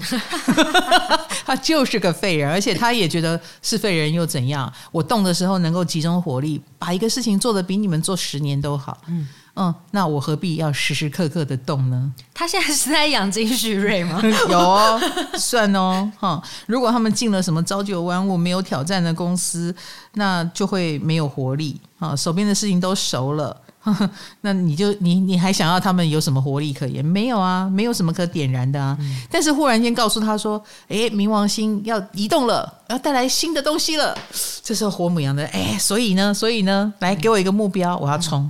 [1.45, 4.71] 他就是个废人，而且他也觉得是废人又怎样？
[4.91, 9.01] 我动的时候能够集中火力，把一个事情做得比你们做十年都好。
[9.07, 9.27] 嗯。
[9.55, 12.11] 嗯，那我何必要时时刻刻的动呢？
[12.33, 14.19] 他现在是在养精蓄锐吗？
[14.49, 14.99] 有哦，
[15.37, 16.41] 算哦，哈。
[16.65, 19.73] 如果他们进了什么朝九晚五、没有挑战的公司，
[20.13, 22.15] 那就会没有活力啊。
[22.15, 24.09] 手边的事情都熟了，呵呵，
[24.41, 27.05] 那你就你你还想要他们有什么活力可言？
[27.05, 28.97] 没有啊，没有什么可点燃的啊。
[28.99, 34.17] 嗯、但是忽然间告诉他说：“哎，冥王星要移动了，要带来新的东西了。”
[34.63, 38.49] 这时候火母羊的哎，所以呢，所以呢，来给我一个目标，我要冲，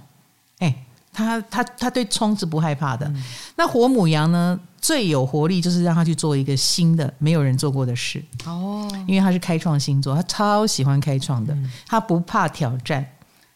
[0.60, 0.74] 哎。
[1.14, 3.06] 他他他对冲是不害怕的。
[3.08, 3.24] 嗯、
[3.56, 13.06] 那火母羊呢，最有活力就是让他去做一个新的没有人做过的事哦，因为他是开创星座，他超喜欢开创的，嗯、他不怕挑战，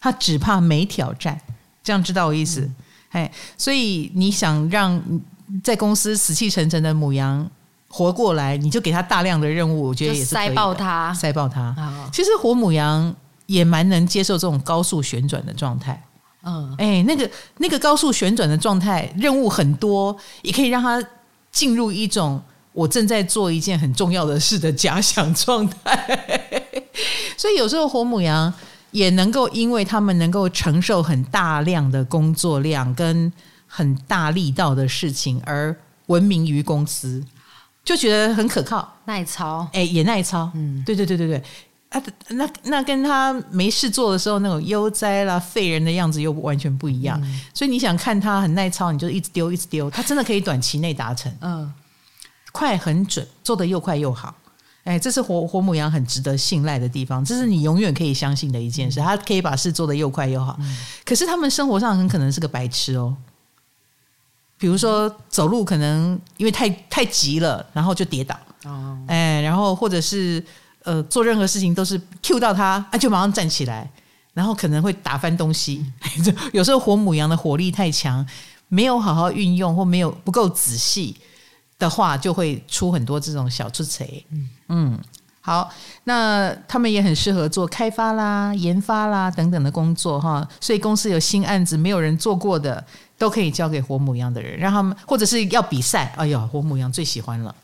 [0.00, 1.38] 他只怕没挑战。
[1.82, 2.70] 这样知道我意思？
[3.10, 5.02] 哎、嗯，所以你想让
[5.64, 7.48] 在公司死气沉沉的母羊
[7.88, 11.74] 活过来，你就给他大量的任务，我觉得也是塞爆他，塞爆他。
[11.78, 13.14] 哦、其实火母羊
[13.46, 16.02] 也蛮能接受这种高速旋转的状态。
[16.44, 21.02] 嗯，哎，那个那个高速旋转的状态，任务很多，也可以让他
[21.50, 22.40] 进入一种
[22.72, 26.62] 我正在做一件很重要的事的假想状态。
[27.36, 28.52] 所以有时候火母羊
[28.92, 33.32] 也能够，因为他们能够承受很大量的工作量跟
[33.66, 35.74] 很大力道的事情，而
[36.06, 37.22] 闻名于公司，
[37.84, 40.50] 就觉得很可靠，耐操，哎，也耐操。
[40.54, 41.42] 嗯，对对对对对。
[41.90, 47.18] 啊，那那跟他没事做的时候那种悠哉啦、废人的样子又完全不一样。
[47.22, 51.34] 嗯、所以你想看他很耐操，你就一直丢，一直丢，他真的可以短期内达成。
[51.40, 51.72] 嗯，
[52.52, 54.34] 快很准，做的又快又好。
[54.84, 59.00] 哎，这是活活母羊很值得信赖的地方，这是你永远可以相信的一件事。
[59.00, 60.56] 他可以把事做得又快又好。
[60.60, 63.16] 嗯、可是他们生活上很可能是个白痴哦。
[64.58, 68.38] 比如说走路可能因为太太急了，然后就跌倒。
[68.64, 70.44] 哦，哎，然后或者是。
[70.88, 73.86] 呃，做任何事情都是 cue 到他，啊，就马上站起来，
[74.32, 75.84] 然后可能会打翻东西。
[76.54, 78.26] 有时候火母羊的火力太强，
[78.68, 81.14] 没有好好运用或没有不够仔细
[81.78, 84.06] 的话，就会出很多这种小出错。
[84.30, 84.98] 嗯嗯，
[85.42, 85.70] 好，
[86.04, 90.48] 那他们也很适合做开发啦、研发啦等等的工作哈。
[90.58, 92.82] 所以公司有新案子没有人做过的，
[93.18, 96.14] 都可以交给火母羊的人，让他们或者是要比赛。
[96.16, 97.54] 哎呀，火母羊最喜欢了。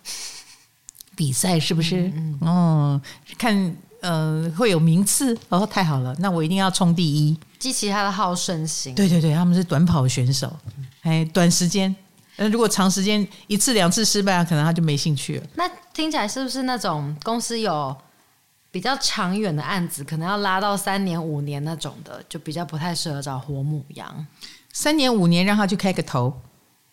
[1.17, 2.09] 比赛是不是？
[2.15, 3.01] 嗯，嗯，哦，
[3.39, 8.95] 看，呃，会有名次哦，太好了，那我一定要冲第一，激起他的好胜心。
[8.95, 10.55] 对对对，他们是短跑选手，
[11.03, 11.95] 哎，短时间，
[12.37, 15.47] 那，如果长时间一次两次失败，可能他就没兴趣了。
[15.55, 17.97] 那听起来是不是那种公司有
[18.71, 24.27] 比较长远的案子，可能要拉到三年五年那种的，就比较不太适合找活母羊。
[24.73, 26.37] 三年五年让他去开个头。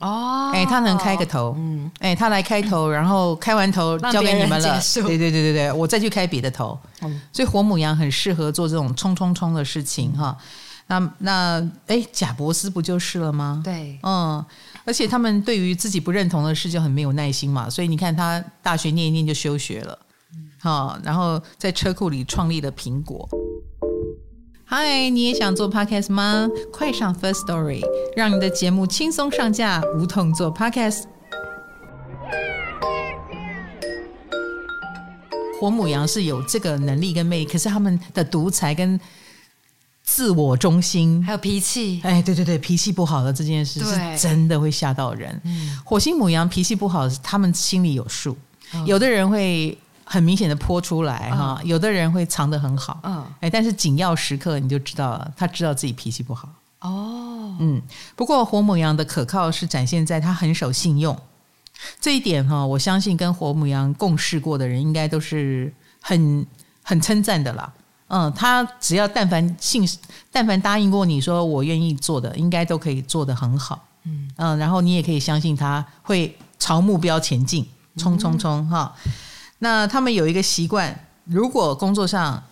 [0.02, 10.38] 哦，哎，他能开个头，嗯，哎，他来开头，然后开完头 交给你们了，对对对对对，我再去开别的头，嗯，所以火母羊很适合做这种冲冲冲的事情哈。
[10.88, 13.62] 那那哎，贾伯斯不就是了吗？
[13.64, 14.44] 对，嗯，
[14.84, 19.98] 而且他们对于自己不认同的事就很没有耐心嘛，所以你看他大学念一念就休学了，
[20.60, 23.30] 好，然后在车库里创立了苹果。
[24.74, 26.48] 嗨，你也想做 podcast 吗？
[26.72, 27.82] 快上 First Story，
[28.16, 31.04] 让你的节目轻松上架，无痛做 podcast。
[35.60, 38.98] 火母羊是有这个能力跟魅力，可是他们的独裁跟
[40.06, 45.38] 自我中心，还有脾气，哎，对对对，脾气不好的这件事是真的会吓到人。
[45.44, 45.52] 对
[45.84, 48.38] 火星母羊脾气不好，他们心里有数。
[48.74, 49.78] 嗯、有的人会。
[50.12, 56.50] 很明显的泼出来哈，嗯、有的人会藏得很好，嗯，哎，但是紧要时刻你就知道了，他知道自己脾气不好。
[56.82, 57.82] 哦，嗯，
[58.14, 61.18] 不过火母羊的可靠是展现在他很守信用
[62.02, 66.46] 这一点哈，我相信跟火母羊共事过的人应该都是很
[66.84, 67.72] 很称赞的啦。
[68.08, 69.88] 嗯，他只要但凡信，
[70.30, 73.88] 但凡答应过你说我愿意做的，应该都可以做得很好。
[74.04, 78.94] 嗯嗯，然后你也可以相信他会朝目标前进，冲冲冲哈。
[79.64, 82.44] 那他们有一个习惯，如果工作上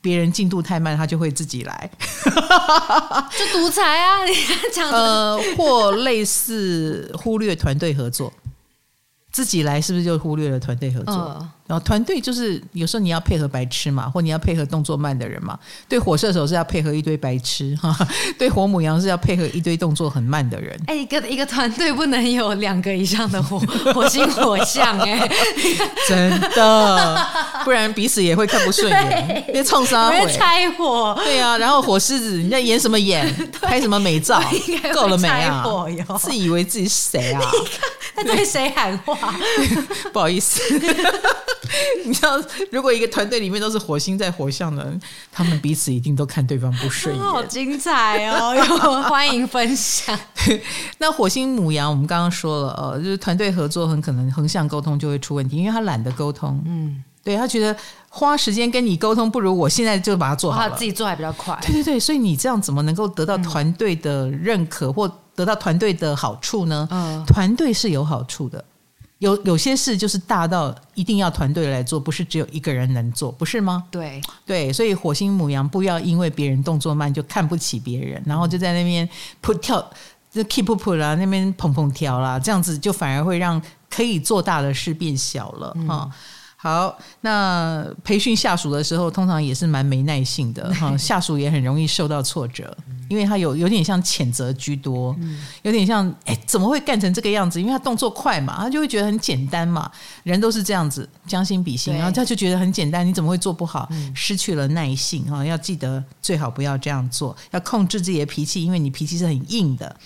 [0.00, 1.90] 别人进度太慢，他就会自己来，
[3.36, 4.24] 就独裁啊！
[4.24, 4.32] 你
[4.72, 8.32] 讲的呃，或类似忽略团队合作，
[9.32, 11.14] 自己来是不是就忽略了团队合作？
[11.40, 15.56] 嗯然后团队就是有时候你要配合白痴嘛，或你要配合动作慢的人嘛。
[15.88, 17.96] 对火射手是要配合一堆白痴哈，
[18.36, 20.76] 对火母羊是要配合一堆动作很慢的人。
[20.88, 23.60] 哎，一个一个团队不能有两个以上的火
[23.94, 25.30] 火星火象哎，
[26.08, 27.26] 真的，
[27.64, 31.16] 不然彼此也会看不顺眼，别冲杀会拆火。
[31.22, 33.32] 对、啊，然后火狮子你在演什么演？
[33.62, 34.42] 拍什么美照？
[34.92, 35.64] 够了没啊？
[36.18, 37.40] 自以为自己是谁啊？
[38.16, 39.16] 他对谁喊话？
[40.12, 40.60] 不好意思。
[42.06, 42.40] 你知道，
[42.70, 45.00] 如果一个团队里面都是火星在火象的人，
[45.30, 47.22] 他们彼此一定都看对方不顺眼。
[47.24, 49.02] 好精彩哦！
[49.08, 50.18] 欢迎分享。
[50.98, 56.62] 那火星母羊，我们刚刚说了，呃，就是团队合作很可能横向沟通就会出问题，因为他懒得沟通。
[56.66, 57.76] 嗯，对他觉得
[58.08, 61.58] 花时间跟你沟通，不如我现在就把它做好了，他自己做还比较快。
[61.62, 66.88] 对对对，所以你这样怎么能够得到团队的认可，嗯、或得到团队的好处呢？
[66.90, 68.64] 嗯，团队是有好处的。
[69.20, 73.84] 有有些事就是大到一定要团队来做，不是只有一个人能做，不是吗？
[73.90, 79.08] 对对，所以火星母羊不要因为别人动作慢就看不起别人，然后就在那边
[79.42, 79.78] 扑跳，
[80.30, 83.60] 就 keep up 啦，那边砰砰跳啦，这样子就反而会让
[83.90, 86.10] 可以做大的事变小了哈。
[86.10, 86.12] 嗯
[86.62, 92.76] 好，那培训下属的时候，通常也是蛮没耐性的 哈，下属也很容易受到挫折，
[93.08, 95.16] 因为他有有点像谴责居多，
[95.62, 97.58] 有点像哎，怎么会干成这个样子？
[97.58, 99.90] 因为他动作快嘛，他就会觉得很简单嘛，
[100.22, 103.88] 人都是这样子，将心比心，然后他就觉得很简单，你怎么会做不好？
[104.14, 109.96] 失去了耐性哈，要记得最好不要这样做，要控制自己的脾气，因为你脾气是很硬的。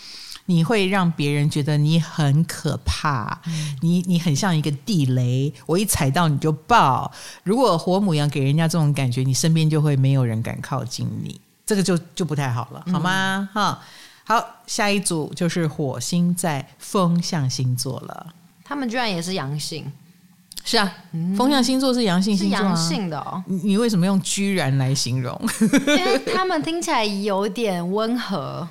[0.47, 7.11] 你会让别人觉得你很可怕，嗯、你你很像一个地雷，我一踩到你就爆。
[7.43, 13.49] 如果火母羊给人家这种感觉，你身边就会没有人敢靠近你，这个就就不太好了，好吗？
[13.55, 13.81] 哈、
[14.27, 18.27] 嗯，好，下一组就是火星在风象星座了，
[18.63, 19.91] 他们居然也是阳性，
[20.63, 23.43] 是啊，嗯、风象星座是阳性星座、啊，阳性的哦。
[23.47, 25.41] 你你为什么用居然来形容？
[25.89, 28.69] 因为他们听起来有点温和。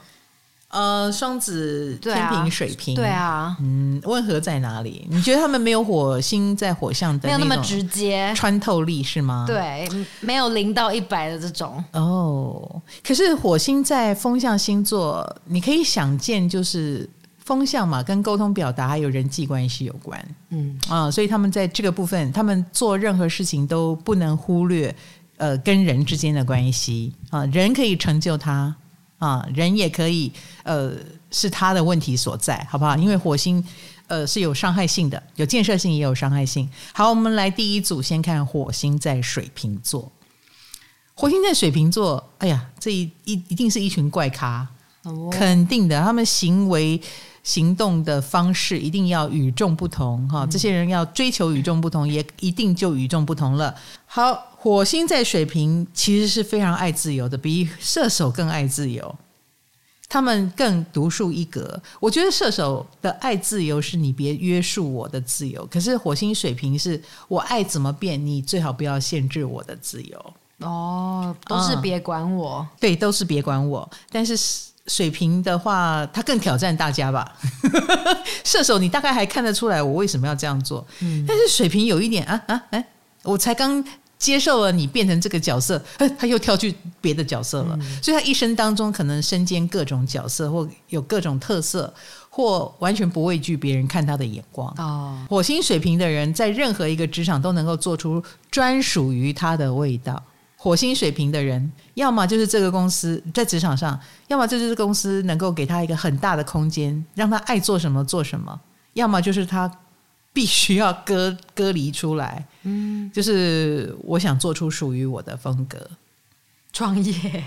[0.73, 5.07] 呃，双子、天平、水瓶，对啊，嗯，温和在哪里？
[5.07, 9.45] 你觉得他们没有火星在火象的，没有那么直接穿透力是吗？
[9.47, 9.87] 对，
[10.21, 11.83] 没有零到一百的这种。
[11.91, 17.07] 哦，可是火星在风象星座，你可以想见，就是
[17.37, 20.19] 风象嘛，跟沟通表达还有人际关系有关。
[20.49, 24.95] 嗯啊，所以他们在这个部分，他们做任何事情都不能忽略
[25.37, 28.75] 呃跟人之间的关系啊，人可以成就他。
[29.23, 30.29] 啊，人也可以，
[30.63, 30.91] 呃，
[31.31, 32.97] 是他的问题所在，好不好？
[32.97, 33.63] 因为火星，
[34.07, 36.69] 呃，是有伤害性的，有建设性也有伤害性。
[36.93, 40.11] 好，我们来第一组，先看火星在水瓶座。
[41.13, 44.67] 火星在水瓶座，哎呀，这一一一定是一群怪咖，
[45.31, 46.99] 肯定的，他们行为
[47.43, 53.73] 行动的方式一定要与众不同，哈，这些人要追求与众不同，也一定就与众不同了。
[54.05, 54.49] 好。
[54.63, 59.13] 火星在水瓶其实是非常爱自由的，比射手更爱自由。
[60.07, 61.77] 他们更独树一格。
[61.99, 70.33] 我觉得射手的爱自由是你别约束我的自由，可是火星水瓶是我爱怎么变，你最好不要限制我的自由。
[70.59, 72.59] 哦，都是别管我。
[72.59, 73.89] 嗯，对，都是别管我。
[74.09, 74.33] 但是
[74.87, 77.29] 水瓶的话，他更挑战大家吧。
[78.45, 80.87] 射手，你大概还看得出来我为什么要这样做。
[81.01, 82.87] 嗯，但是水瓶有一点啊啊哎，
[83.23, 83.83] 我才刚。
[84.23, 85.77] 接受了你变成这个角色，
[86.17, 91.93] 他又跳去别的角色了，嗯、所以他一生当中可能身兼各种角色，或有各种特色，
[92.29, 94.73] 或完全不畏惧别人看他的眼光。
[94.77, 100.23] 哦，火星水平的人在任何一个职场都能够做出专属于他的味道。
[100.55, 103.99] 火星水平的人，要么就是这个公司在职场上，
[104.29, 108.57] 要么就是公司能够给他一个很大的空间，让他爱做什么做什么，
[108.93, 109.69] 要么就是他。
[110.35, 115.89] 必须要割割离出来，嗯，就是我想做出属于我的风格，
[116.71, 117.43] 创业，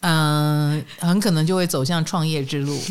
[0.00, 2.78] 嗯，很可能就会走向创业之路。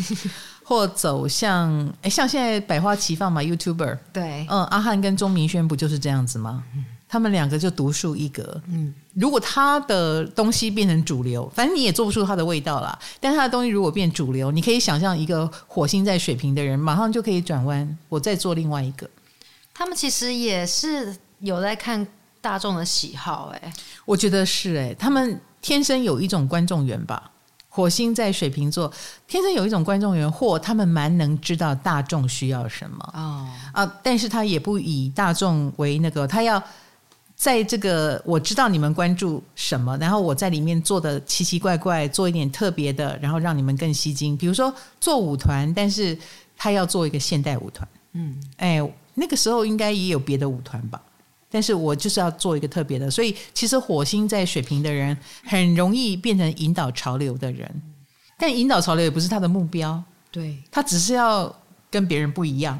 [0.66, 6.64] 或走向哎，像现在百花齐放嘛，YouTuber，对，嗯，阿汉跟钟明轩不就是这样子吗？
[6.74, 8.58] 嗯、他们两个就独树一格。
[8.68, 12.98] 嗯，如果他的东西变成主流，反正你也做不出他的味道啦。
[13.20, 19.06] 但是他的东西如果变主流，你可以想象一个火星在水平的人，马上就可以转弯，我再做另外一个。
[19.74, 21.14] 他们其实也是
[21.44, 22.06] 有在看
[22.40, 23.72] 大众的喜好、欸，哎，
[24.04, 27.30] 我觉得是哎、欸，他们天生有一种观众缘吧。
[27.68, 28.92] 火星在水瓶座，
[29.26, 36.62] 天生有一种观众缘，或他们蛮能知道大众需要什么哦啊，但是他也不以大众为那个，他要
[37.34, 44.36] 在这个我知道你们关注什么，然后我在里面做的奇奇怪怪，做一点特别的，然后让你们更吸睛。
[44.36, 46.16] 比如说做舞团，但是
[46.56, 51.02] 他要做一个现代舞团，嗯，哎，那个时候应该也有别的舞团吧。
[51.54, 57.82] 但是我就是要做一个特别的，所以其实火星在水瓶的人很容易变成引导潮流的人，
[58.36, 60.02] 但引导潮流也不是他的目标，
[60.32, 61.54] 对，他只是要
[61.88, 62.76] 跟别人不一样，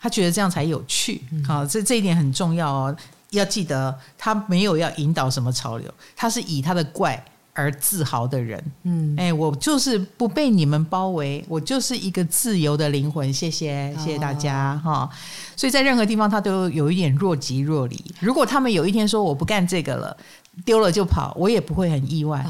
[0.00, 1.20] 他觉得这样才有趣。
[1.46, 2.96] 好，这这一点很重要哦，
[3.32, 7.22] 要记得他没有要引导什么潮流，他是以他的怪
[7.56, 13.32] 而自豪的人，嗯，哎，我就是不被你们包围，我就是一个自由的灵魂。
[13.32, 15.10] 谢谢，谢谢大家哈、哦。
[15.56, 17.98] 所以在任何地方，他都有一点若即若离。
[18.20, 20.14] 如果他们有一天说我不干这个了，
[20.66, 22.44] 丢了就跑，我也不会很意外。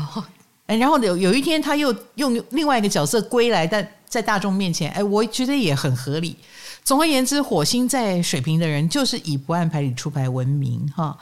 [0.67, 6.37] 哎，然后有有一天他又用另外一个角色归来，但在大众面前，哎，我觉得也很合理。
[6.83, 11.17] 总而言之，火星在水瓶的人就是以不按牌理出牌闻名哈。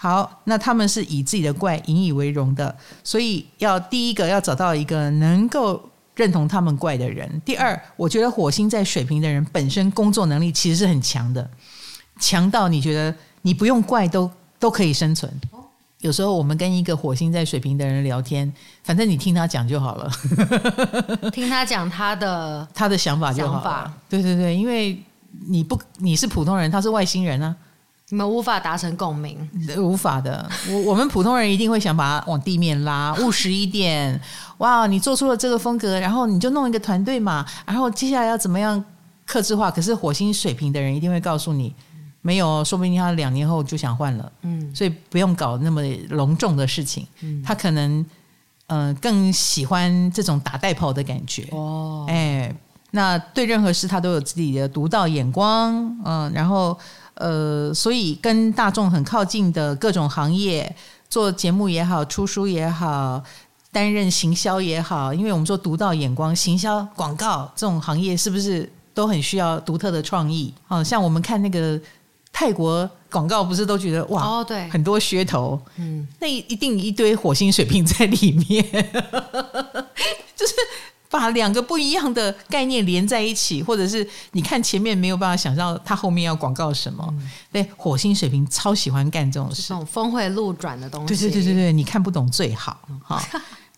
[0.00, 2.74] 哦好，那他们是以自己的怪引以为荣的，
[3.04, 5.78] 所以要第一个要找到一个能够
[6.16, 7.30] 认同他们怪的人。
[7.44, 11.50] 第二，我觉得火星在水瓶的人本身工作能力其实是很强的，
[12.18, 15.30] 强到你觉得你不用怪都都可以生存。
[15.98, 18.50] 有时候我们跟一个火星在水瓶的人聊天，
[18.82, 20.10] 反正你听他讲就好了，
[21.30, 23.94] 听他讲他的他的想法就好了。
[24.08, 24.98] 对对对，因为
[25.46, 27.54] 你不你是普通人，他是外星人啊。
[28.10, 29.38] 你们无法达成共鸣，
[29.78, 30.48] 无法的。
[30.68, 34.20] 我我们普通人一定会想把它往地面拉， 务实一点。
[34.58, 38.84] 哇，你做出了这个风格，然后你就弄一个团队嘛，然后接下来要怎么样
[39.24, 39.70] 克制化？
[39.70, 41.72] 可是火星水平的人一定会告诉你，
[42.20, 44.32] 没有，说不定他两年后就想换了。
[44.42, 47.06] 嗯，所以不用搞那么隆重的事情。
[47.20, 48.04] 嗯，他可能
[48.66, 51.46] 嗯、呃、更喜欢这种打带跑的感觉。
[51.52, 52.52] 哦，哎，
[52.90, 55.96] 那对任何事他都有自己的独到眼光。
[56.04, 56.76] 嗯，然后。
[57.20, 60.74] 呃，所以跟大众很靠近的各种行业，
[61.10, 63.22] 做节目也好，出书也好，
[63.70, 70.54] 担任行销也好，因为我们说独到眼光，行销广告这种行业是不是都很需要独特的创意？
[70.68, 71.78] 哦，像我们看那个
[72.32, 78.64] 泰国广告，不是都觉得哇，哦，对，很多噱头，嗯，那一定一堆火星水平在里面，
[80.34, 80.54] 就是。
[81.10, 87.04] 把两个不一样的概念连在一起，或者是你看前面没有办法想到它后面要广告什么。
[87.10, 91.08] 嗯、对，火星水平超喜欢干这种事，这种峰回路转的东西。
[91.08, 93.20] 对对对对对，你看不懂最好哈。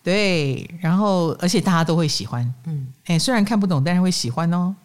[0.03, 2.53] 对，然后而且大家都会喜欢。
[2.65, 4.75] 嗯，哎，虽然看不懂，但是会喜欢哦。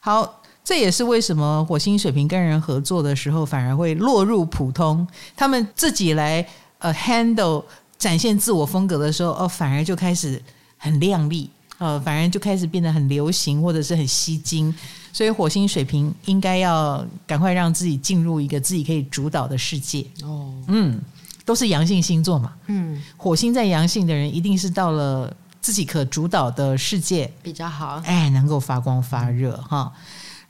[0.00, 6.44] 好，这也是为什么火星水瓶跟人合作的时候反而会落入普通，他们自己来
[6.78, 7.62] 呃 handle
[7.96, 10.42] 展现自我风格的时候，哦，反而就开始
[10.78, 11.48] 很亮丽。
[11.82, 14.72] 呃，反而就开始变得很流行，或者是很吸睛，
[15.12, 20.06] 所以火星水平应该要赶快让自己进入一个自己可以主导的世界。
[20.22, 21.00] 哦，嗯，
[21.44, 29.92] 都是阳性星座嘛，嗯，火星在阳性的人一定是到了自己可主导的世界比较好，哎，能够发光发热哈。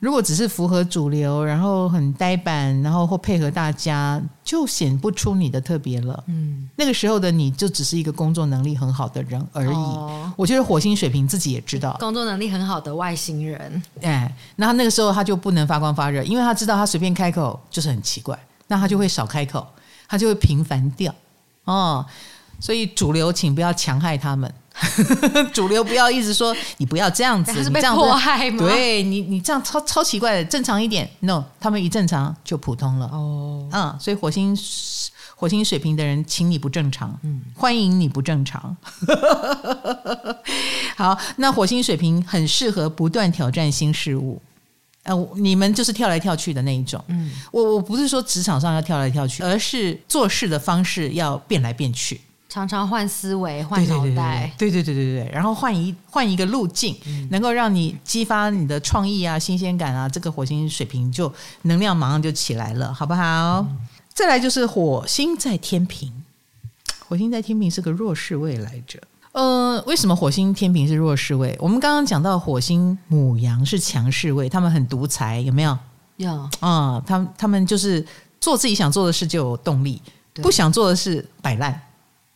[0.03, 6.21] 如果只是符合主流，然后很呆板，然后或配合大家，就显不出你的特别了。
[6.27, 9.69] 嗯，那个时候的你就只是一个工作能力很好的人而已。
[9.69, 13.81] 哦，我觉得火星水瓶自己也知道，工作能力很好的外星人。
[14.01, 18.37] 哎，然后那个时候他就不能发光发热，因为他知道他随便开口就是很奇怪，
[18.67, 19.65] 那他就会少开口，
[20.09, 21.15] 他就会平凡掉。
[21.63, 22.05] 哦，
[22.59, 24.53] 所以主流请不要强害他们。
[25.53, 28.65] 主流不要一直说你不要这样子，你这样迫害吗？
[28.65, 31.09] 对你，你这样超超奇怪的，正常一点。
[31.19, 33.05] No，他们一正常就普通了。
[33.07, 34.57] 哦，嗯，所以火星
[35.35, 38.75] 火星水平的人，请你不正常，嗯，欢迎你不正常。
[40.97, 44.41] 好，那火星水平很适合不断挑战新事物。
[45.03, 47.03] 呃，你们就是跳来跳去的那一种。
[47.09, 52.19] 嗯，我我不是说职场上要跳来跳去，而是做事的方式要变来变去。
[52.53, 61.33] 常常换思维、换脑袋，对对对对对对，然后换一换一个路径，嗯、能够让你激发你的创意啊、新鲜感啊，这个火星水平就
[61.63, 63.57] 能量马上就起来了，好不好？
[63.61, 63.79] 嗯、
[64.13, 66.13] 再来就是火星在天平，
[67.07, 69.01] 火星在天平是个弱势位来着。
[69.31, 71.57] 呃，为什么火星天平是弱势位？
[71.59, 75.75] 我们刚刚讲到火星母羊是强势位，他们很独裁，有没有？
[76.17, 78.05] 有啊、嗯，他们他们就是
[78.39, 79.99] 做自己想做的事就有动力，
[80.35, 81.81] 不想做的事摆烂。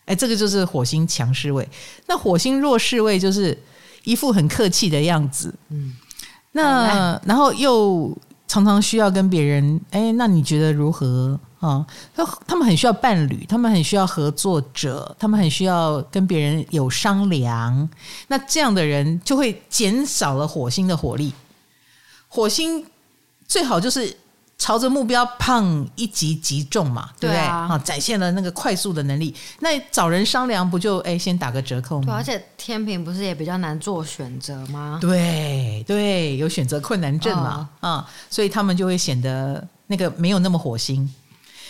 [0.07, 1.67] 哎，这个就是火星强势位。
[2.07, 3.55] 那火星弱势位就是
[4.05, 5.53] 一副很客气的样子。
[5.67, 5.93] 嗯，
[6.53, 11.85] 那然后又常常需要跟别人，哎，那你觉得如何啊？
[12.15, 17.89] 他他们很需要伴侣，他们很需要合作者，他们很需要跟别人有商量。
[18.29, 21.33] 那这样的人就会减少了火星的火力。
[22.29, 22.85] 火星
[23.45, 24.17] 最好就是。
[24.57, 27.39] 朝着目标，胖一击即中嘛，对不对？
[27.39, 29.33] 啊，啊，展现了那个快速的能力。
[29.59, 32.05] 那找人商量，不就哎先打个折扣吗？
[32.07, 34.97] 对，而且天平不是也比较难做选择吗？
[34.99, 41.07] 对对，有选择困难症嘛，啊、所以他们就会显得那个没有那么火星。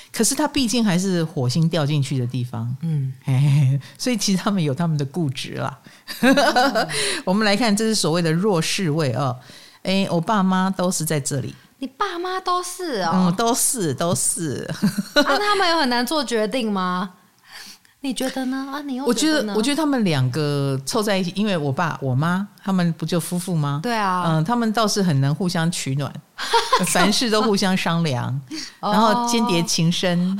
[0.10, 3.14] 可是他毕竟还是火星掉进去的地方，嗯，
[4.00, 5.78] 所以其实他们有他们的固执啦。
[6.22, 6.88] 嗯、
[7.26, 9.36] 我们来看，这是所谓的弱势位啊，
[9.84, 11.54] 哎，我爸妈都是在这里。
[11.80, 14.68] 你爸妈都是哦，嗯，都是都是。
[15.16, 17.14] 那、啊、他们有很难做决定吗？
[18.02, 18.70] 你觉得呢？
[18.74, 19.06] 啊，你又？
[19.06, 23.80] 我觉得，我觉得他们两个凑在一起，因为我爸我妈他们不就夫妇吗？
[23.84, 26.12] 对啊，嗯，他们倒是很能互相取暖，
[26.88, 28.40] 凡事都互相商量，
[28.80, 30.40] 然后间谍情深。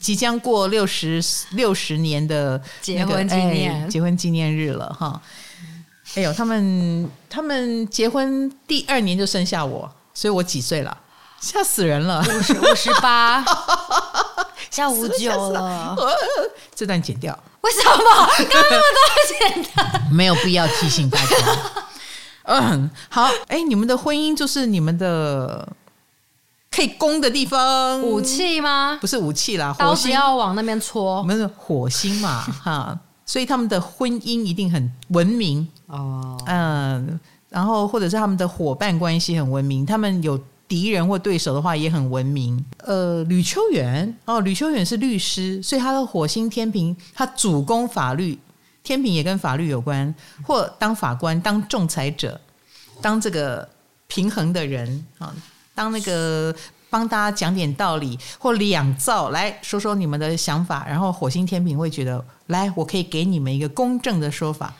[0.00, 2.52] 即将过六十六十年的、
[2.86, 5.20] 那个、结婚纪念、哎、结婚纪念日了哈！
[6.14, 9.90] 哎呦，他们他们结婚第二年就生下我。
[10.14, 10.96] 所以我几岁了？
[11.40, 12.24] 吓死人了！
[12.26, 13.44] 五十五十八，
[14.70, 15.94] 下五九了。
[16.74, 17.38] 这段剪掉。
[17.60, 17.94] 为什么？
[17.98, 19.84] 刚刚那么多剪掉？
[20.10, 21.36] 没有必要提醒大家。
[22.44, 23.28] 嗯，好。
[23.48, 25.68] 哎，你们的婚姻就是你们的
[26.70, 28.00] 可以攻的地方。
[28.00, 28.96] 武器吗？
[28.98, 31.18] 不是武器啦，火星要往那边戳。
[31.18, 32.98] 我们是火星嘛，哈。
[33.26, 36.38] 所以他们的婚姻一定很文明哦。
[36.46, 37.20] 嗯。
[37.54, 40.36] 然后，或者是他们的伙伴关系很文明，他们有
[40.66, 42.62] 敌人或对手的话也很文明。
[42.78, 48.36] 呃，吕秋远哦，吕秋远是律师，所以他的火星天平，他主攻法律，
[48.82, 52.40] 天平也跟法律有关，或当法官、当仲裁者、
[53.00, 53.68] 当这个
[54.08, 55.32] 平衡的人啊，
[55.76, 56.52] 当那个
[56.90, 64.74] 帮大家讲点道理或两造，来说说你们的想法，然后火星天平会觉得，来，我可以给你们一个公正的说法。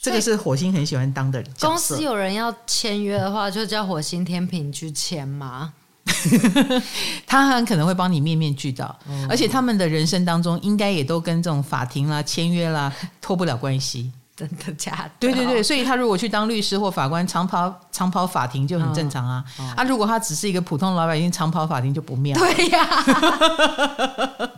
[0.00, 1.50] 这个是火星很喜欢当的人。
[1.60, 5.72] 公司有人要签约的话，就叫火星天平去签吗？
[7.26, 14.10] 他很可能会帮你面面俱到，嗯，而且他们的人生当中应该也都跟这种法庭啦、签约啦脱不了关系。
[14.38, 15.10] 真的假的？
[15.18, 19.44] 对对对，所以他如果去当律师或法官，长跑长跑法庭就很正常啊。
[19.58, 22.38] 嗯嗯、啊，如果他只是一个普通老百姓，长跑法庭就不妙。
[22.38, 22.88] 对呀，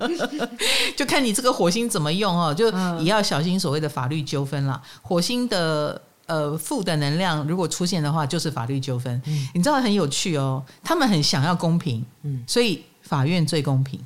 [0.95, 4.79] 就看你这个火星怎么用哦，就也要小心所谓的法律纠纷了。
[5.01, 9.23] 火星的呃负的能量如果出现的话，就是法律纠纷。
[9.25, 13.99] 嗯、你知道很有趣哦，他们很想要公平，嗯，所以法院最公平，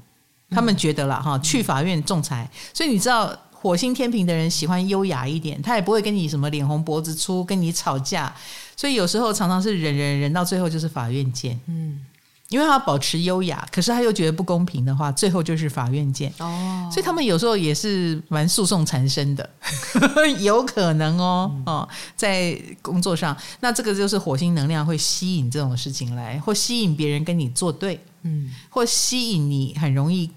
[0.51, 2.49] 他们觉得了哈，去法院仲裁。
[2.73, 3.37] 所以你知道。
[3.65, 8.31] 火星天平的人喜欢优雅一点，他也不会跟你什么脸红脖子粗跟你吵架，
[8.77, 11.59] 所以有时候常常是忍忍忍到最后就是法院见。
[11.65, 12.05] 嗯，
[12.51, 16.31] 因为他保持优雅，可是他又觉得不公平的话，最后就是法院见。
[16.41, 19.49] 哦，所以他们有时候也是蛮诉讼缠身的，
[20.41, 30.31] 有可能哦哦，在工作上，那这个就是火星能量会吸引这种事情来，或吸引别人跟你作对，嗯，或吸引你很容易。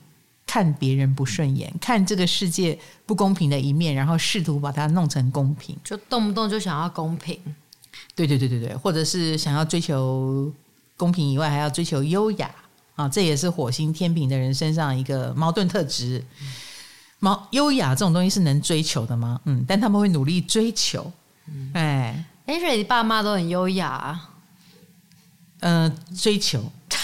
[0.48, 7.38] 看别人不顺眼，看这个世界不公平的一面，然后试图把它弄成公平，就动不动就想要公平。
[8.16, 10.52] 对对对对对，或者是想要追求
[10.96, 12.50] 公平以外，还要追求优雅
[12.96, 16.24] 啊，这也是火星天平的人身上一个矛盾特质。
[17.20, 19.42] 毛优雅这种东西是能追求的吗？
[19.46, 21.12] 嗯，但他们会努力追求。
[21.48, 24.30] 嗯、哎，哎，所以你爸妈都很优雅啊。
[25.60, 26.64] 嗯、呃，追求。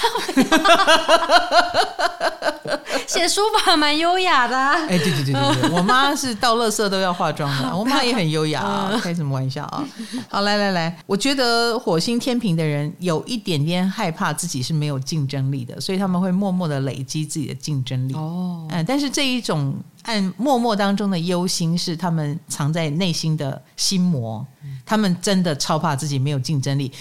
[3.06, 9.86] 写书法蛮优雅的，啊，哎，对对对对对，我妈是到垃圾都要化妆的， 我妈也很优雅啊，开什么玩笑啊？
[10.30, 18.14] 好，来来来，我觉得火星天平的人有一点点害怕自己是没有竞争力的，所以他们会默默的累积自己的竞争力。
[18.14, 24.46] 哦，嗯，但是这一种按默默当中的忧心是他们藏在内心的心魔，
[24.86, 26.92] 他们真的超怕自己没有竞争力，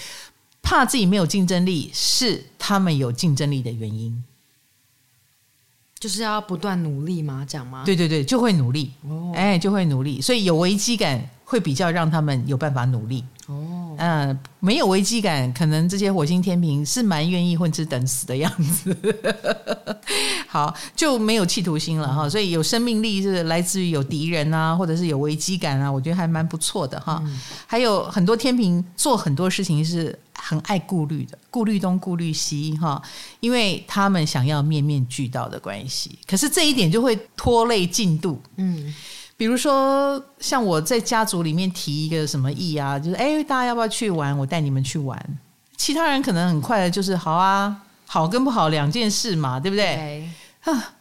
[0.63, 4.23] 怕自己没有竞争力是他们有竞争力的原因。
[5.99, 7.45] 就是要不断努力吗？
[7.47, 7.83] 讲吗？
[7.85, 13.23] 对对对，就会努力，哦、哎，就会努力，所以有危机感会比较让他们有办法努力。
[13.47, 18.95] 哦，嗯、呃，没有危机感，可能这些火星天平是蛮愿意混吃等死的样子。
[20.47, 27.21] 好，就没有企图心了哈，所以有生命力是来自于有敌人啊，或者是有危机感啊，我觉得还蛮不错的哈。
[27.25, 33.01] 嗯、还有很多天平做很多事情是很爱顾虑的，顾虑东顾虑西哈，
[33.39, 38.41] 因为他们想要面面俱到的关系，可是这一点就会拖累进度。
[38.57, 38.93] 嗯。
[39.43, 44.37] 比如说，像我在家族里面提一个什么意啊，就是哎，大家要不要去玩？
[44.37, 45.21] 我带你们去玩。
[45.75, 47.75] 其他人可能很快的，就是好啊，
[48.05, 50.25] 好跟不好两件事嘛，对不对？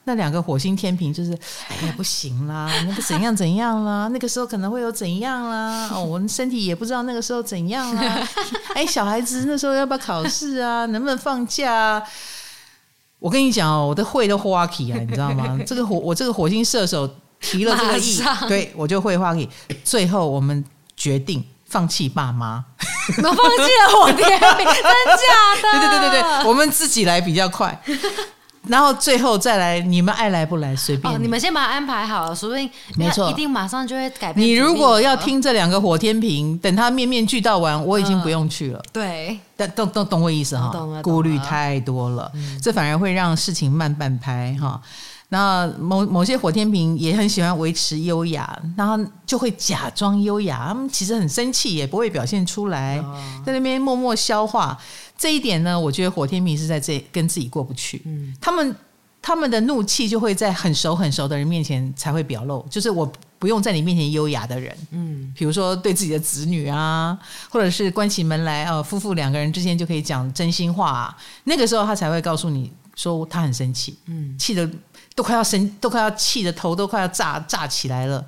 [0.03, 1.32] 那两个火星天平就是
[1.68, 8.28] 哎呀，不行啦，那个怎样怎样啦，那个时候可能会有怎样啦， 哦，我们身体也不知道那个时候怎样啦。
[8.74, 10.84] 哎，小孩子那时候要不要考试啊？
[10.86, 12.03] 能不能放假啊？
[13.20, 15.57] 我跟你讲哦，我的会都花起啊，你知道吗？
[15.64, 17.09] 这个火，我这个火星射手。
[17.43, 19.47] 提了这个意，上对我就会话给。
[19.84, 20.64] 最后我们
[20.97, 22.64] 决定放弃爸妈，
[23.18, 25.80] 我放弃了火天秤，真假的？
[25.80, 27.78] 对对对对对，我们自己来比较快。
[28.68, 31.16] 然后最后再来，你们爱来不来随便你。
[31.16, 34.47] 哦，你们先把它安排好了，说不定没错，一定马上就会改变。
[34.47, 38.78] 你如果要听这两个火天平，等他面面俱到完，我已经不用去了。
[38.78, 40.70] 嗯、对，但懂懂懂我意思哈？
[41.03, 44.80] 顾虑太多了，嗯、这反而会让事情慢半拍哈。
[45.33, 53.03] 那某某些火天平也很喜欢维持优雅，然后就会假装优雅，他们其实很生气，也不会表现出来，
[53.43, 54.78] 在那边默默消化。
[55.16, 58.03] 这一点呢，我觉得火天平是在这跟自己过不去。
[58.05, 58.76] 嗯，他们
[59.22, 67.18] 他们的怒气就会在很熟很熟的人面前才会表露，就是我不用在你面前优雅的人，嗯，比如说对自己的子女啊，
[67.49, 74.68] 或者是关起门来，呃，夫妇两个人之间就可以讲真心话啊，那个时候他才会告诉你说他很生气，嗯，气得。
[75.14, 78.24] 都快要生，都快要气的头都快要炸炸起来了。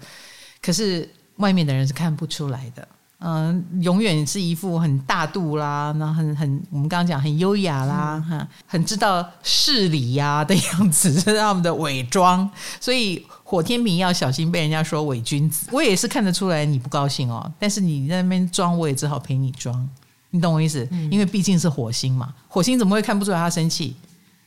[0.61, 2.87] 可是外面的人是看不出来的，
[3.21, 12.49] 嗯，永远是一副很大度啦，然后很很我们刚刚讲很优雅啦，哈、嗯，很知道事理呀、啊、的样子，这 是他们的伪装。
[12.81, 15.69] 所以火天秤要小心被人家说伪君子。
[15.73, 19.89] 我也是看得出来你不高兴哦，但是你在那边装，我也只好陪你装。
[20.31, 20.87] 你懂我意思？
[20.91, 23.95] 嗯、因为毕竟是火星嘛，火星怎么会看不出来他生气？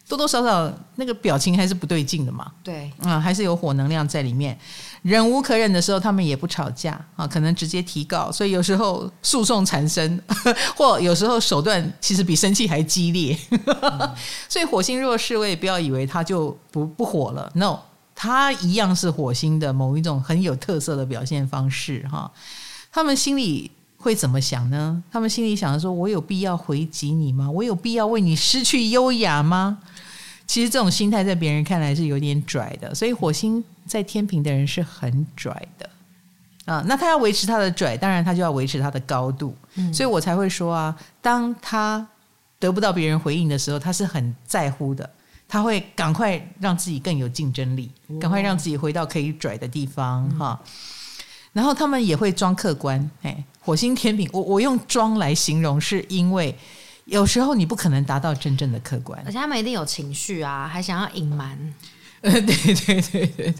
[0.07, 4.57] 多多少少那个表情还是不对劲的嘛，对，啊，还是有火能量在里面。
[5.01, 8.31] 忍无可忍的时候，他们也不吵架啊，可能直接提告。
[8.31, 10.21] 所以有时候诉讼缠身，
[10.77, 13.37] 或有时候手段其实比生气还激烈。
[13.51, 14.11] 嗯、
[14.47, 17.51] 所以火星弱势，我也不要以为他就不不火了。
[17.55, 17.79] No，
[18.15, 22.31] 他一样是火星的某一种很有特色的表现方式哈。
[22.91, 25.03] 他们心里会怎么想呢？
[25.11, 27.51] 他们心里想的说：“我有必要回击你吗？
[27.51, 29.79] 我有必要为你失去优雅吗？”
[30.47, 35.89] 其实这种心态在别人看来是有点拽的，所以火星在天平的人是很拽的
[36.65, 36.81] 啊。
[36.87, 39.53] 那他要维持他的拽，当然他就要维持他的高度。
[39.75, 42.07] 嗯，所以我才会说啊，当他
[42.59, 45.07] 得不到别人回应的时候，他是很在乎的，
[45.49, 50.57] 他会赶快让自己更有竞争力，赶快让自己回到可以拽的地方哈。
[51.51, 56.57] 然后他们也会装客观，哎，火星天平，我我用装来形容，是因为。
[57.07, 61.57] 有时候你不可能达到真正的客观，而且他们一定有情绪啊，还想要隐瞒。
[62.21, 63.53] 呃，对对对对，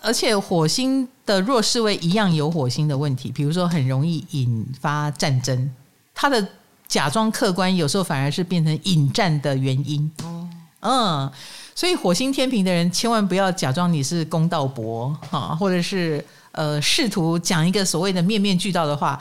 [0.00, 5.70] 而且火星的弱势位一样有火星的问题，比如说很容易引发战争，
[6.14, 6.46] 他的
[6.86, 10.08] 假装客观有时候反而是变成引战的原因。
[10.22, 10.48] 哦，
[10.80, 11.32] 嗯，
[11.74, 16.22] 所以火星天平的人千万不要假装你是公道伯哈，或者是
[16.52, 19.18] 呃试图讲一个所谓的面面俱到的话。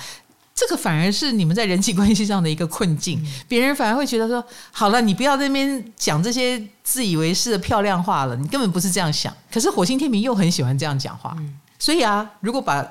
[0.55, 11.35] 这个反而是你们在人际关系上的一个困境，别人反而会觉得说：“好了，你不要在那边讲这些自以为是的漂亮话了，你根本不是这样想。”可是火星天平又很喜欢这样讲话，
[11.79, 12.89] 所以啊，如果把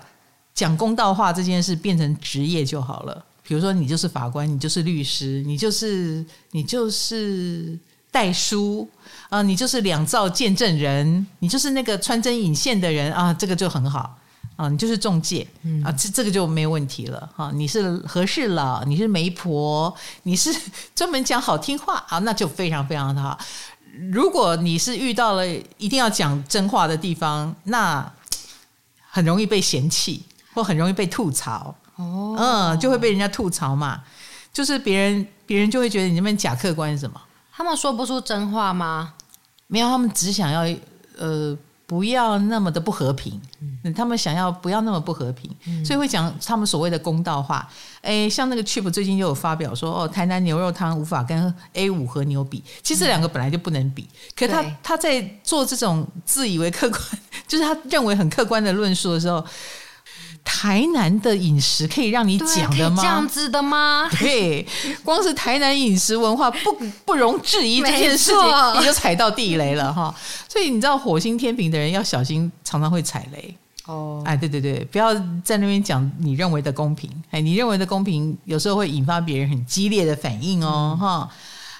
[0.55, 3.25] 讲公道话这件事变成职业就好了。
[3.45, 7.79] 比如说，你就是法官，你就是律师，你就是你就是
[8.11, 8.89] 代书
[9.29, 14.17] 啊，你就是两造见证人，你就是那个穿针引线的人啊，这个就很好。
[14.57, 15.47] 啊，你就是中介，
[15.85, 17.51] 啊，这这个就没问题了哈。
[17.55, 19.93] 你是和事佬，你是媒婆，
[20.25, 20.55] 你是
[20.95, 23.39] 专门讲好听话啊，那就非常非常的好。
[24.11, 25.47] 如果你是遇到了
[25.79, 28.13] 一定要讲真话的地方，那
[29.11, 30.23] 很容易被嫌弃，
[30.55, 31.75] 或很容易被吐槽。
[31.97, 34.03] 哦，嗯，就会被人家吐槽嘛。
[34.53, 37.21] 就是别人别人就会觉得你那边假客观是什么？
[37.53, 39.15] 他们说不出真话吗？
[39.67, 40.61] 没有，他们只想要
[41.19, 41.57] 呃。
[41.93, 47.69] 不要那么的不和平，嗯，他们想要不要那么不和平，嗯，所以会讲他们所谓的公道话。
[48.01, 54.09] 哎，像那个 Chip 最近就有发表说，哦，台南牛肉汤无法跟 A 五和牛比，其实这两个本来就不能比。
[54.35, 57.03] 可是他他在做这种自以为客观，
[57.47, 59.45] 就是他认为很客观的论述的时候，
[60.45, 63.03] 台南的饮食可以让你讲的吗？
[63.03, 64.09] 这样子的吗？
[64.19, 64.67] 对，
[65.05, 66.73] 光是台南饮食文化 不
[67.05, 70.15] 不容置疑这件事情，你就踩到地雷了哈。
[70.49, 73.55] 所以你知道火星天平的人要小心，常常会踩雷
[73.87, 74.23] 哦。
[74.25, 75.15] 哎，对对对，不要
[75.45, 77.11] 在那边讲你认为的公平。
[77.31, 80.97] 哎，你认为的公平，有时候会引发别人很激烈的反应哦。
[81.01, 81.29] 哈、嗯，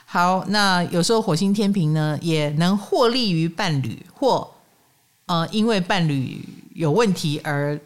[0.07, 4.49] 好，那有时候火星天平呢，也能获利于伴侣，或
[5.27, 6.45] 呃，因为伴侣
[6.75, 7.79] 有问题而。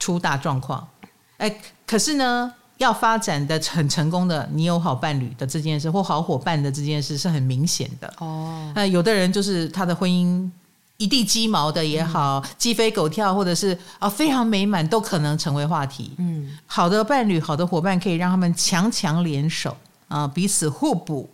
[0.00, 0.88] 出大状况，
[1.36, 1.54] 哎，
[1.86, 8.72] 可是呢，要发展的很成功的，你有好伴侣的这件事，或好伙伴的这件事，是很明显的哦。
[8.74, 10.50] 那有的人就是他的婚姻
[10.96, 16.12] 一地鸡毛的也好，嗯、鸡飞狗跳，或者是啊非常美满，都可能成为话题。
[16.16, 19.76] 嗯，好的伴侣、好的伙伴，可以让他们强强联手
[20.08, 21.28] 啊，彼此互补。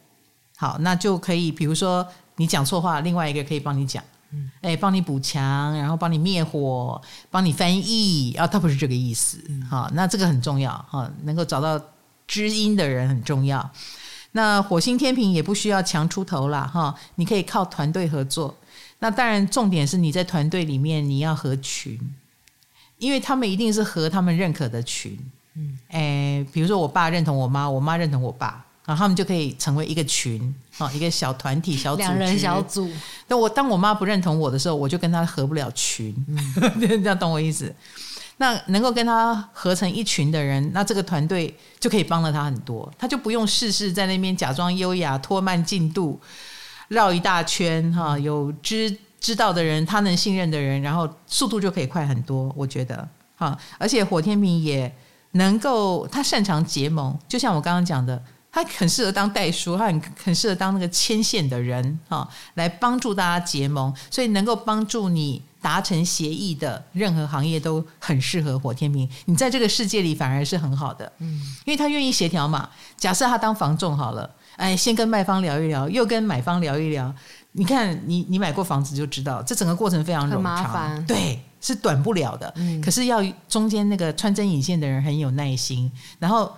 [0.56, 2.06] 好，那就可以，比如说
[2.36, 4.02] 你讲错话，另外一个可以帮你讲。
[4.60, 9.38] 哎，帮你补墙，然后帮你灭火，帮你翻译啊，他不是这个意思。
[9.68, 11.80] 好，那这个很重要哈，能够找到
[12.26, 13.70] 知音的人很重要。
[14.32, 18.54] 那火星天平也不需要强出头啦哈，你可以靠团队合作。
[18.98, 21.98] 那当然，重点是你在团队里面你要合群，
[22.98, 25.18] 因为他们一定是合他们认可的群。
[25.54, 28.65] 嗯，哎，比如说我爸认同我妈，我妈认同我爸。
[28.86, 32.88] 然后他们就可以成为一个群，啊，一个小团体、小组、两人小组。
[33.26, 37.74] 那我当我妈不认同我的时候，我就跟她合不了群，嗯、这样懂我意思？
[38.36, 46.20] 那能够跟她合成一群的人，那这个团队就可以帮了她很多，她就不用事事在那边假装优雅、拖慢进度、
[46.86, 52.54] 绕一大圈，哈，有知知道的人，他能信任的人，然后速度就可以快很多。
[52.56, 54.94] 我觉得，哈，而且火天秤也
[55.32, 58.22] 能够，他擅长结盟，就像我刚刚讲的。
[58.56, 69.06] 他很适合当代书，他很很适合当那个牵线的人啊，来帮助大家结盟，所以能够帮助你达成协议的任何行业都很适合火天明。
[69.26, 72.70] 你在这个世界里反而是很好的，嗯，因为他愿意协调嘛。
[72.96, 77.14] 假设他当房仲好了，哎，先跟卖方聊一聊，又跟买方聊一聊。
[77.52, 82.50] 你看，你你买过房子就知道，这整个过程非常冗长，对，是短不了的。
[82.56, 86.50] 嗯，可是要中间那个穿针引线的人很有耐心，然后。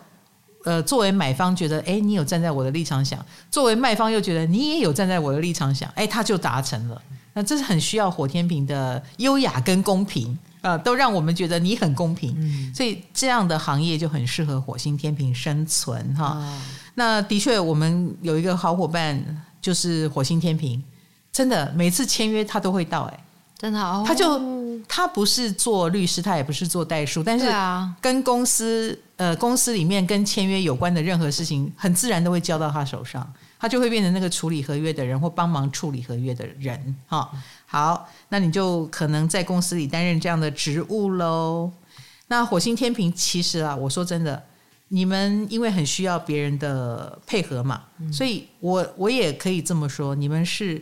[0.69, 3.19] 呃，作为买方觉得，哎，你有站在我的立场想；
[3.51, 7.03] 作为卖方又觉得你也有站在我的立场想，哎，他就达成了。
[7.33, 12.35] 那这是很需要火天平的优雅跟公平啊、呃，都让我们觉得你很公平。
[12.37, 16.37] 嗯、所以这样的行业就很适合火星天平生存哈。
[16.37, 16.61] 哦、
[16.95, 19.19] 那的确，我们有一个好伙伴
[19.63, 20.85] 就是火星天平，
[21.33, 23.25] 真的每次签约他都会到，哎，
[23.59, 24.59] 真的哦，他就。
[24.87, 27.47] 他不是做律师，他也不是做代书，但是
[28.01, 36.97] 跟公司呃公司里面跟签约有关的任何事情，很自然都会交到他手上，他就会变成那个处理合约的人或帮忙处理合约的人。
[37.09, 37.29] 哈，
[37.67, 41.71] 好，那你就可能在公司里担任这样的职务喽。
[42.29, 44.41] 那火星天平其实啊，我说真的，
[44.89, 47.83] 你们因为很需要别人的配合嘛，
[48.13, 50.81] 所以我我也可以这么说，你们是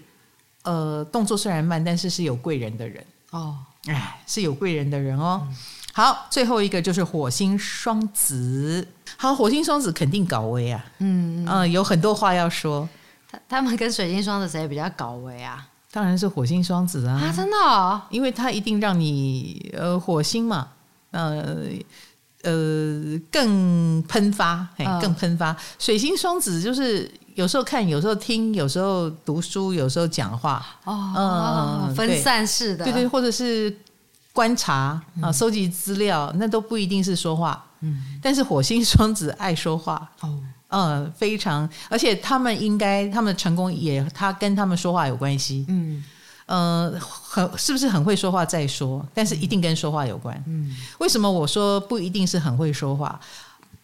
[0.66, 3.56] 呃动作虽然慢，但是是有贵人的人哦。
[3.86, 5.40] 哎，是有贵人的人哦。
[5.48, 5.56] 嗯、
[5.92, 8.86] 好，最后一个就是火星双子。
[9.16, 10.84] 好，火星双子肯定搞威啊。
[10.98, 12.88] 嗯嗯、呃，有很多话要说。
[13.30, 15.68] 他他们跟水星双子谁比较搞威啊？
[15.92, 17.14] 当然是火星双子啊。
[17.14, 18.02] 啊，真的、哦？
[18.10, 20.68] 因为他一定让你呃火星嘛，
[21.12, 21.68] 呃
[22.42, 22.52] 呃
[23.30, 25.52] 更喷发，嘿更喷发。
[25.52, 27.08] 嗯、水星双子就是。
[27.36, 30.66] 有时候看，有时候听，有时候读书，有时候讲话。
[30.84, 31.12] 哦，
[31.86, 33.74] 嗯，分散式的，对对，或者是
[34.32, 37.62] 观察啊，收集资料，那都不一定是说话。
[37.80, 40.10] 嗯，但是火星双子爱说话。
[40.20, 45.66] 哦，嗯，非常，而且他们应该，他们的成功也，他跟他们说话有关系。
[45.68, 46.02] 嗯，
[46.46, 50.42] 呃，很是不是很会说话再说，但是一定跟说话有关。
[50.46, 53.20] 嗯，为什么我说不一定是很会说话？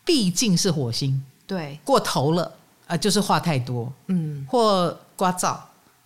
[0.06, 2.50] 毕竟是火星，对，过头了。
[2.86, 5.56] 啊，就是话太多，嗯，或聒噪、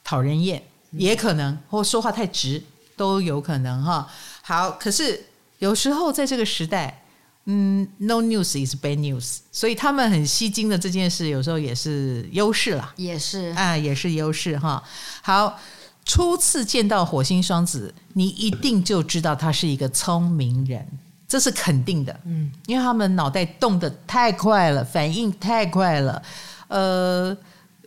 [0.04, 0.62] 讨人厌，
[0.92, 2.62] 也可能，或说话太直，
[2.96, 4.08] 都有可能哈。
[4.42, 5.26] 好，可是
[5.58, 7.02] 有时候在这个时代，
[7.46, 14.82] 嗯，no news is bad news，所以他们很吸睛的这件事，有时候也是优势啦，也是啊，也是优势哈。
[15.22, 15.58] 好，
[16.04, 20.86] 初次见到火星双子，你一定就知道他是一个聪明人，
[21.26, 26.22] 这是肯定的，嗯，因为他们脑袋动得太快了，反应太快了。
[26.68, 27.36] 呃，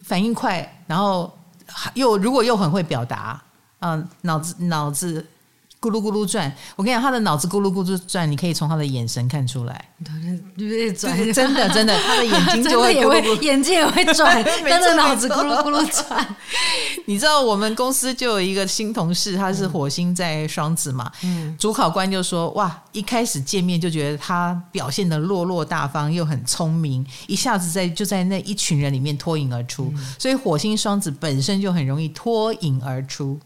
[0.03, 1.31] 反应快，然后
[1.93, 3.41] 又如果又很会表达，
[3.79, 5.25] 嗯、脑子脑子
[5.81, 6.53] 咕噜咕噜转。
[6.75, 9.85] 我跟你讲，他的脑子咕噜咕噜转，你可以从他的眼神看出来。
[10.57, 12.93] 对，转，真的真的，他的眼睛 就会
[13.41, 16.35] 眼睛也会转， 跟着脑子咕噜咕噜转。
[17.05, 21.11] 你知道我们公司就有一个新同事，他是火星在双子嘛？
[21.23, 29.91] 嗯，主考官就说：“哇，一开始见面就觉得他表现的落落大方，又很聪明，一下子在就在那一群人里面脱颖而出。
[29.95, 33.39] 嗯、所以火星双子本身就很容易脱颖而出。”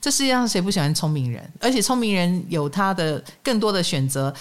[0.00, 1.42] 这世界上谁不喜欢聪明人？
[1.60, 4.32] 而且聪明人有他的更多的选择，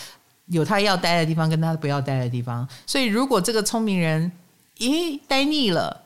[0.47, 2.67] 有他要待的地方，跟他不要待的地方。
[2.85, 4.31] 所以，如果这个聪明人，
[4.77, 6.03] 咦，待腻了，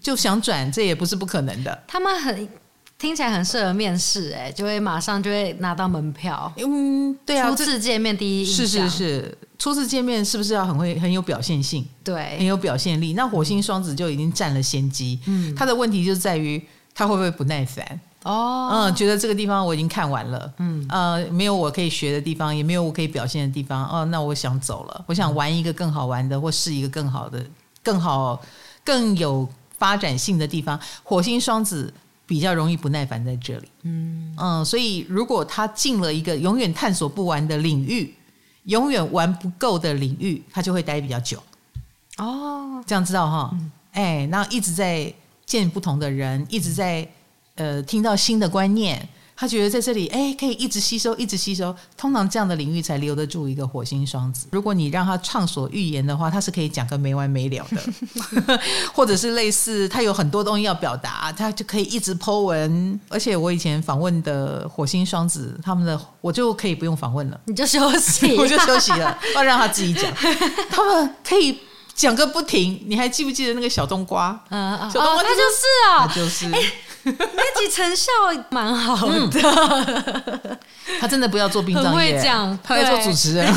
[0.00, 1.82] 就想转，这也不是不可能的。
[1.86, 2.48] 他们很
[2.96, 6.52] 听起来很适合面试，哎，就会马上就会拿到门票。
[6.56, 11.86] 嗯，对啊，初次见面第一印象，是是是，初次见面是不是要很会很有表现性？
[12.02, 13.12] 对，很有表现力。
[13.12, 15.18] 那火星双子就已经占了先机。
[15.26, 16.60] 嗯，他的问题就在于
[16.94, 18.00] 他会不会不耐烦？
[18.24, 27.42] 哦，嗯，觉得这个地方我已经看完了，嗯，呃，没有我可以学的地方，也没有我可以表现的地方，哦，那我想走了，我想玩一个更好玩的，或是一个更好的、
[27.80, 28.42] 更好、
[28.84, 29.48] 更有
[29.78, 30.78] 发展性的地方。
[31.04, 31.94] 火星双子
[32.26, 38.12] 比较容易不耐烦在这里，嗯嗯，所以如果他进了一个永远探索不完的领域，
[38.64, 41.40] 永远玩不够的领域，他就会待比较久。
[42.16, 43.56] 哦，这样知道哈？
[43.92, 45.10] 哎，那一直在
[45.46, 47.08] 见不同的人，一直在。
[47.58, 51.74] 呃，听到新的观念，他觉得在这里，哎，可以一直吸收，一直吸收。
[51.96, 54.46] 通常这样的领域才留得住一个火星双子。
[54.52, 58.60] 如果你让他畅所欲言的话，他是可以讲个没完没了的，
[58.94, 63.00] 或者是类似他有很多东西要表达，他就可以一直 Po 文。
[63.08, 70.12] 而且我以前访问的火星双子，他们的我就可以不用访问了，你就休息， 我就休息了，要让他自己讲。
[70.70, 71.58] 他们可以
[71.98, 72.80] 讲个不停。
[72.86, 74.38] 你还记不记得那个小冬瓜？
[74.50, 76.46] 嗯，小冬瓜、哦、他就是啊，他就是。
[77.04, 78.12] 那集成效
[78.50, 80.58] 蛮好的，嗯，
[81.00, 82.20] 他真的不要做殡葬业，
[82.62, 83.52] 他要做主持人。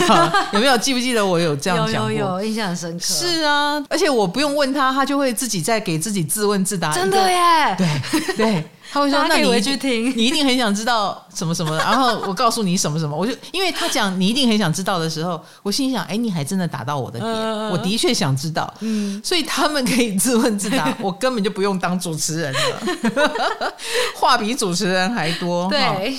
[0.54, 2.12] 有没有记不记得我有这样讲过？
[2.12, 3.06] 有有有，印象很深刻。
[3.06, 6.92] 是啊，而且我不用问他，他就会自己在给自己自问自答。
[6.94, 7.76] 真的耶？
[7.78, 8.70] 对对。
[8.94, 11.74] 他会说：“那你回去听，你一定很想知道什么什么。
[11.80, 17.32] ”然后我告诉你什么什么，我就因为他讲你一定很想知道的时候，我心想：“哎，你还真的打到我的点，
[17.70, 23.74] 我的确想知道。”嗯，所以他们可以自问自答， 我根本就不用当主持人了，
[24.14, 25.70] 话比主持人还多。
[25.70, 26.14] 对，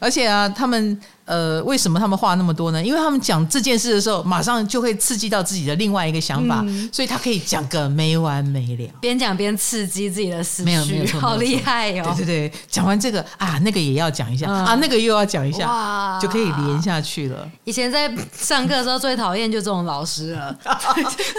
[0.00, 1.00] 而且啊，他们。
[1.26, 2.82] 呃，为什么他们话那么多呢？
[2.82, 12.14] 因为他们讲这件事的时候，马上就会刺激到自己的另外一个想法，嗯、所以他可以讲个没完没了，边讲边刺激自己的思绪，没有没有，好厉害哦！
[12.16, 17.48] 对对对，讲完这个啊，那个也要讲一下、嗯、啊，那个又要讲一下，就可以连下去了。
[17.64, 20.56] 以前在上课的时候最讨厌就这种老师了，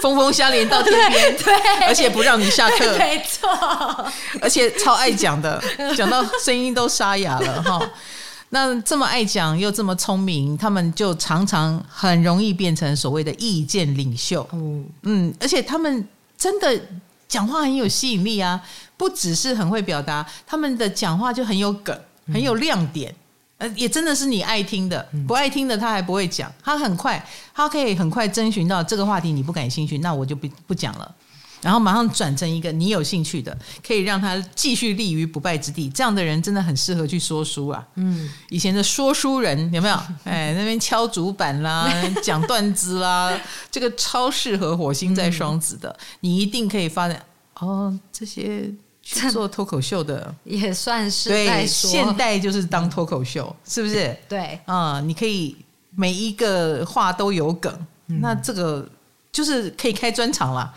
[0.01, 1.53] 疯疯瞎连到天边，对，
[1.87, 3.47] 而且不让你下课，没错，
[4.41, 5.63] 而且超爱讲的，
[5.95, 7.81] 讲到声音都沙哑了哈。
[8.49, 14.47] 那这么爱讲又这么聪明，他们就常常很容易变成所谓的意见领袖。
[14.53, 16.81] 嗯嗯，而且他们真的
[17.27, 18.61] 讲话很有吸引力啊，
[18.95, 21.99] 不只是很会表达，他们的讲话就很有梗，
[22.31, 23.13] 很有亮点。
[23.57, 26.51] 呃，也真的是你爱听的，不爱听的他还不会讲。
[26.63, 27.21] 他很快，
[27.53, 31.15] 他可以很快征询到这个话题你不感兴趣，那我就不不讲了。
[31.61, 35.89] 然后马上转成一个你有兴趣的，可以让他继续立于不败之地。
[35.89, 37.85] 这样的人真的很适合去说书啊。
[37.95, 39.95] 嗯，以前的说书人有没有？
[40.23, 41.91] 哎，那边敲竹板啦，
[42.21, 43.35] 讲段子啦，
[43.71, 45.89] 这个超适合火星在双子的。
[45.89, 47.21] 嗯、你一定可以发展
[47.55, 51.65] 哦，这些去做脱口秀的也算是对。
[51.65, 54.15] 现代就是当脱口秀，是不是？
[54.29, 55.55] 对啊、嗯，你可以
[55.95, 57.73] 每一个话都有梗，
[58.09, 58.87] 嗯、那这个。
[59.31, 60.73] 就是可以开专场了。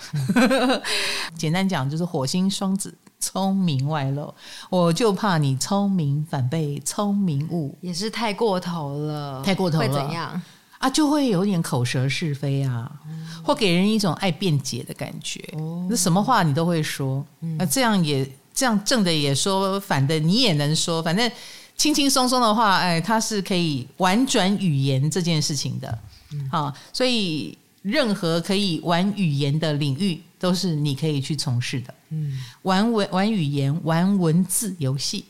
[1.37, 4.35] 简单讲，就是火星双子聪明外露，
[4.69, 9.43] 我就怕你聪明反被聪明误，也是太过头了。
[9.43, 10.43] 太过头了，会怎样
[10.79, 10.91] 啊？
[10.91, 15.43] 就会有点口舌是非啊，嗯、或给人一种爱辩解的感觉。
[15.53, 21.31] 哦、那什么话你都会说，那、嗯、这样也这样正的也说，反的你也能说，反正
[21.77, 25.99] 轻轻松松的话，哎，它是可以婉转语言这件事情的。
[26.33, 27.57] 嗯、啊，所以。
[27.83, 31.95] 任何可以玩语言的领域，都是你可以去从事的。
[32.11, 35.25] 嗯，玩文玩语言，玩文字游戏，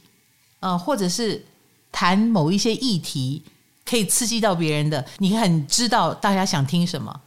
[0.58, 1.44] 啊、呃，或者是
[1.92, 3.42] 谈某一些议题，
[3.84, 5.04] 可以刺激到别人的。
[5.18, 7.20] 你很知道大家想听什么，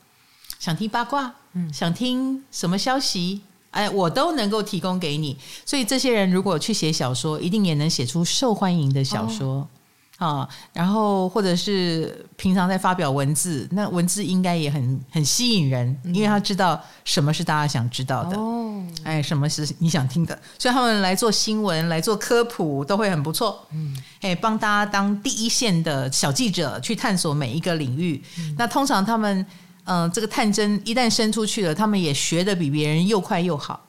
[0.59, 5.37] 想听八卦，嗯，想听什么消息，哎，我都能够提供给你。
[5.65, 9.47] 所以这些人如果去写小说，一定也能写出受欢迎的小说。
[9.47, 9.67] 哦
[10.23, 28.23] 啊，然后或者是平常在发表文字，那文字应该也很很吸引人，因为他知道什么是大家想知道的，哦，哎，什么是你想听的，所以他们来做新闻、来做科普都会很不错，嗯，哎，帮大家当第一线的小记者去探索每一个领域。
[28.39, 29.45] 嗯、那通常他们，
[29.83, 33.85] 嗯、呃，这个探针一旦伸出去了，他们也学的比别人又快又好，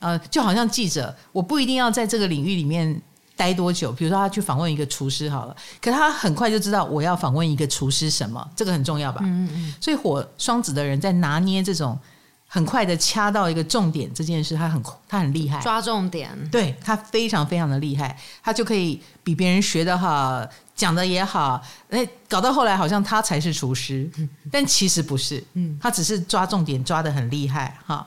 [0.00, 3.00] 呃，就好像记者，我不一定要在这个领域里面。
[3.36, 3.90] 待多久？
[3.92, 9.20] 比如说，他去访问一个厨师好了，可他很快就知道我要访问一个厨师什么，这个很重要吧？
[9.24, 9.74] 嗯嗯。
[9.80, 11.98] 所以火双子的人在拿捏这种
[12.46, 16.30] 很快的掐到一个重点这件事，他很他很厉害，抓重点。
[16.50, 21.62] 对，他非常非常的厉害，他就可以比别人学的好，讲的也好。
[21.88, 24.10] 哎，搞到后来好像他才是厨师，
[24.50, 25.42] 但其实不是。
[25.54, 28.06] 嗯，他只是抓重点抓的很厉害哈。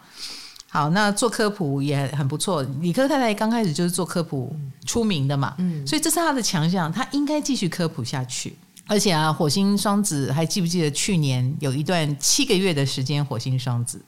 [0.75, 2.61] 好，那做科普也很不错。
[2.81, 4.53] 理科太太刚开始就是做科普
[4.85, 8.53] 出名的嘛，嗯，所以这是他的强项，他应该继续科普下去。
[8.85, 14.01] 而且啊，火星双子还记不记得去年有一段七个月的时间，火星双子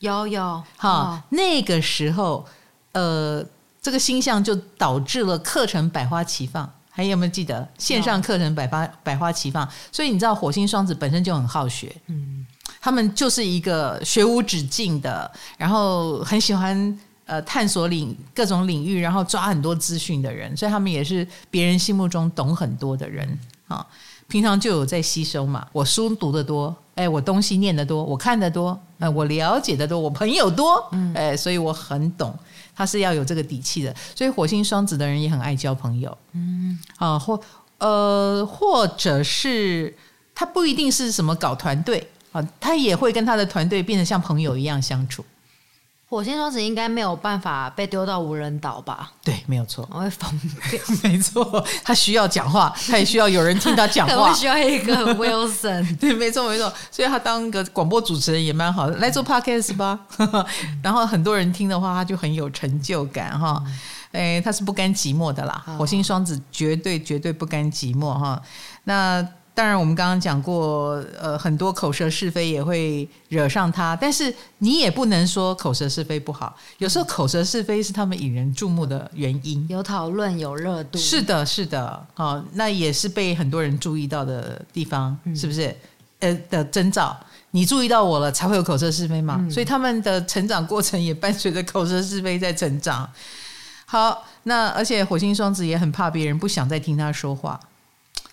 [0.00, 2.44] 有有哈，哦、那个时候
[2.92, 3.42] 呃，
[3.80, 6.70] 这个星象就导致了课程百花齐放。
[6.94, 9.66] 还有没有记得线上课程百花百花齐放？
[9.90, 12.46] 所以你知道火星双子本身就很好学，嗯。
[12.84, 23.86] 他们就是一个学无止境的，然后很喜欢呃探索领各种领域，然后抓很多资讯的人，所以他们也是别人心目中懂很多的人啊。
[24.26, 32.36] 平常就有在吸收嘛，我书读得多，哎，我东西念得多，我看得多，哎，我了解得多，我朋友多，哎，所以我很懂。
[32.74, 37.38] 他是要有这个底气的，所以火星双子的人也很爱交朋友，嗯啊，或
[37.78, 39.94] 呃，或者是
[40.34, 42.08] 他不一定是什么搞团队。
[42.32, 45.24] 啊，他也会跟他的团队变得像朋友一样相处。
[46.08, 49.12] 火星双子应该没有办法被丢到无人岛吧？
[49.24, 50.78] 对，没有错，我会疯掉。
[51.02, 55.82] 没错，他需要讲话，他也需要有人听他讲话，需要一个 Wilson。
[55.96, 56.70] 对，没错，没错。
[56.90, 59.98] 所以他当个广播主持人也蛮好的，来做 Podcast 吧。
[60.84, 63.64] 然后很多人听的话，他就很有成就感哈。
[64.12, 65.64] 哎，他是不甘寂寞的啦。
[65.78, 68.42] 火星双子绝对绝对不甘寂寞哈。
[68.84, 69.26] 那。
[69.54, 76.56] 当然，我们刚刚讲过，呃，很多口舌是非也会惹上他，但是你也不能说口舌是非不好。
[76.78, 80.98] 有时候口舌是非是他们引人注目的原因，有讨论，有热度。
[80.98, 85.74] 是的，是的，好，那也是被很多人注意到的地方，是不是？
[86.20, 87.18] 呃的征兆，
[87.50, 89.44] 你注意到我了，才会有口舌是非嘛。
[89.50, 93.10] 所以他们的成长过程也伴随着口舌是非在成长。
[93.84, 97.58] 好，那而且火星双子也很怕别人不想再听他说话。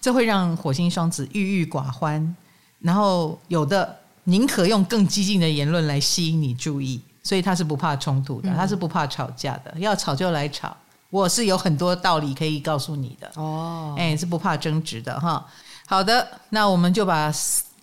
[0.02, 2.36] 这会让火星双子郁郁寡欢，
[2.80, 10.76] 然后有的宁可用更激进的言论来吸引你注意，所以他是不怕冲突的，他是不怕吵架的，要吵就来吵，
[11.10, 15.46] 我是有很多道理可以告诉你的哦，哎，是不怕争执的哈。
[15.88, 17.34] 好的，那我们就把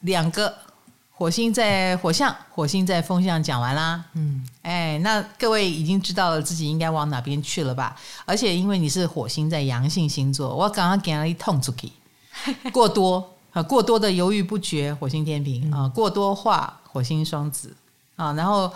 [0.01, 0.53] 两个。
[1.19, 4.05] 火星在火象，火星在风象，讲完啦。
[4.13, 7.97] 嗯，哎，那各位已经知道了自己应该往哪边去了吧？
[8.27, 11.91] 而且因为你是火星在阳性星座，我刚刚给了一通出去，
[12.73, 17.75] 过多啊，过多的犹豫不决，火星天平啊，过多话，火星双子
[18.17, 18.71] 啊，然后。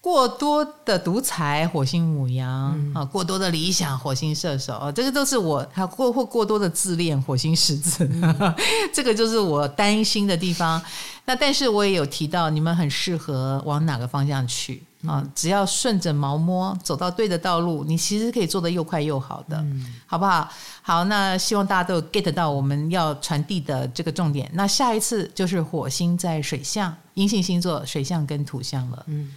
[0.00, 2.48] 过多的独裁，火星母羊
[2.94, 4.92] 啊；嗯、过多的理想，火星射手啊。
[4.92, 8.08] 这个都是我还过或过多的自恋，火星狮子。
[8.10, 8.54] 嗯、
[8.94, 10.80] 这个就是我担心的地方。
[11.24, 15.20] 那但是我也有提到，你们很适合往哪个方向去啊？
[15.20, 20.48] 嗯、只要顺着毛摸，走到对的道路，你其实可以做得又快又好的，嗯、好不好？
[20.80, 24.48] 好，那希望大家都有 get 到我们要传递的这个重点。
[24.54, 29.04] 那下一次就是火星在水象，阴性星座水象跟土象了。
[29.08, 29.34] 嗯。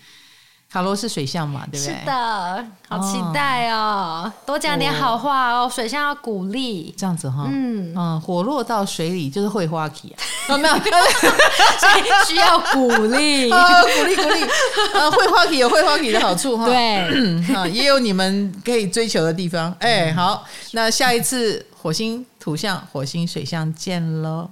[0.71, 1.93] 卡罗是水象嘛，对不对？
[1.99, 4.23] 是的，好期待哦！
[4.23, 7.45] 哦多讲点好话哦，水象要鼓励，这样子哈。
[7.51, 10.17] 嗯嗯，火落到水里就是会花期啊，
[10.47, 10.75] 有 没有？
[10.75, 14.45] 所以需要鼓励， 哦、鼓励鼓励。
[14.95, 16.97] 呃，会花期有会花期的好处哈，对，
[17.53, 19.75] 啊，也有你们可以追求的地方。
[19.79, 24.49] 哎、欸，好，那下一次火星土象、火星水象见喽！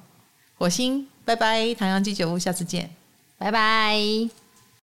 [0.57, 2.89] 火星，拜拜，唐阳鸡酒屋，下次见，
[3.37, 4.38] 拜拜。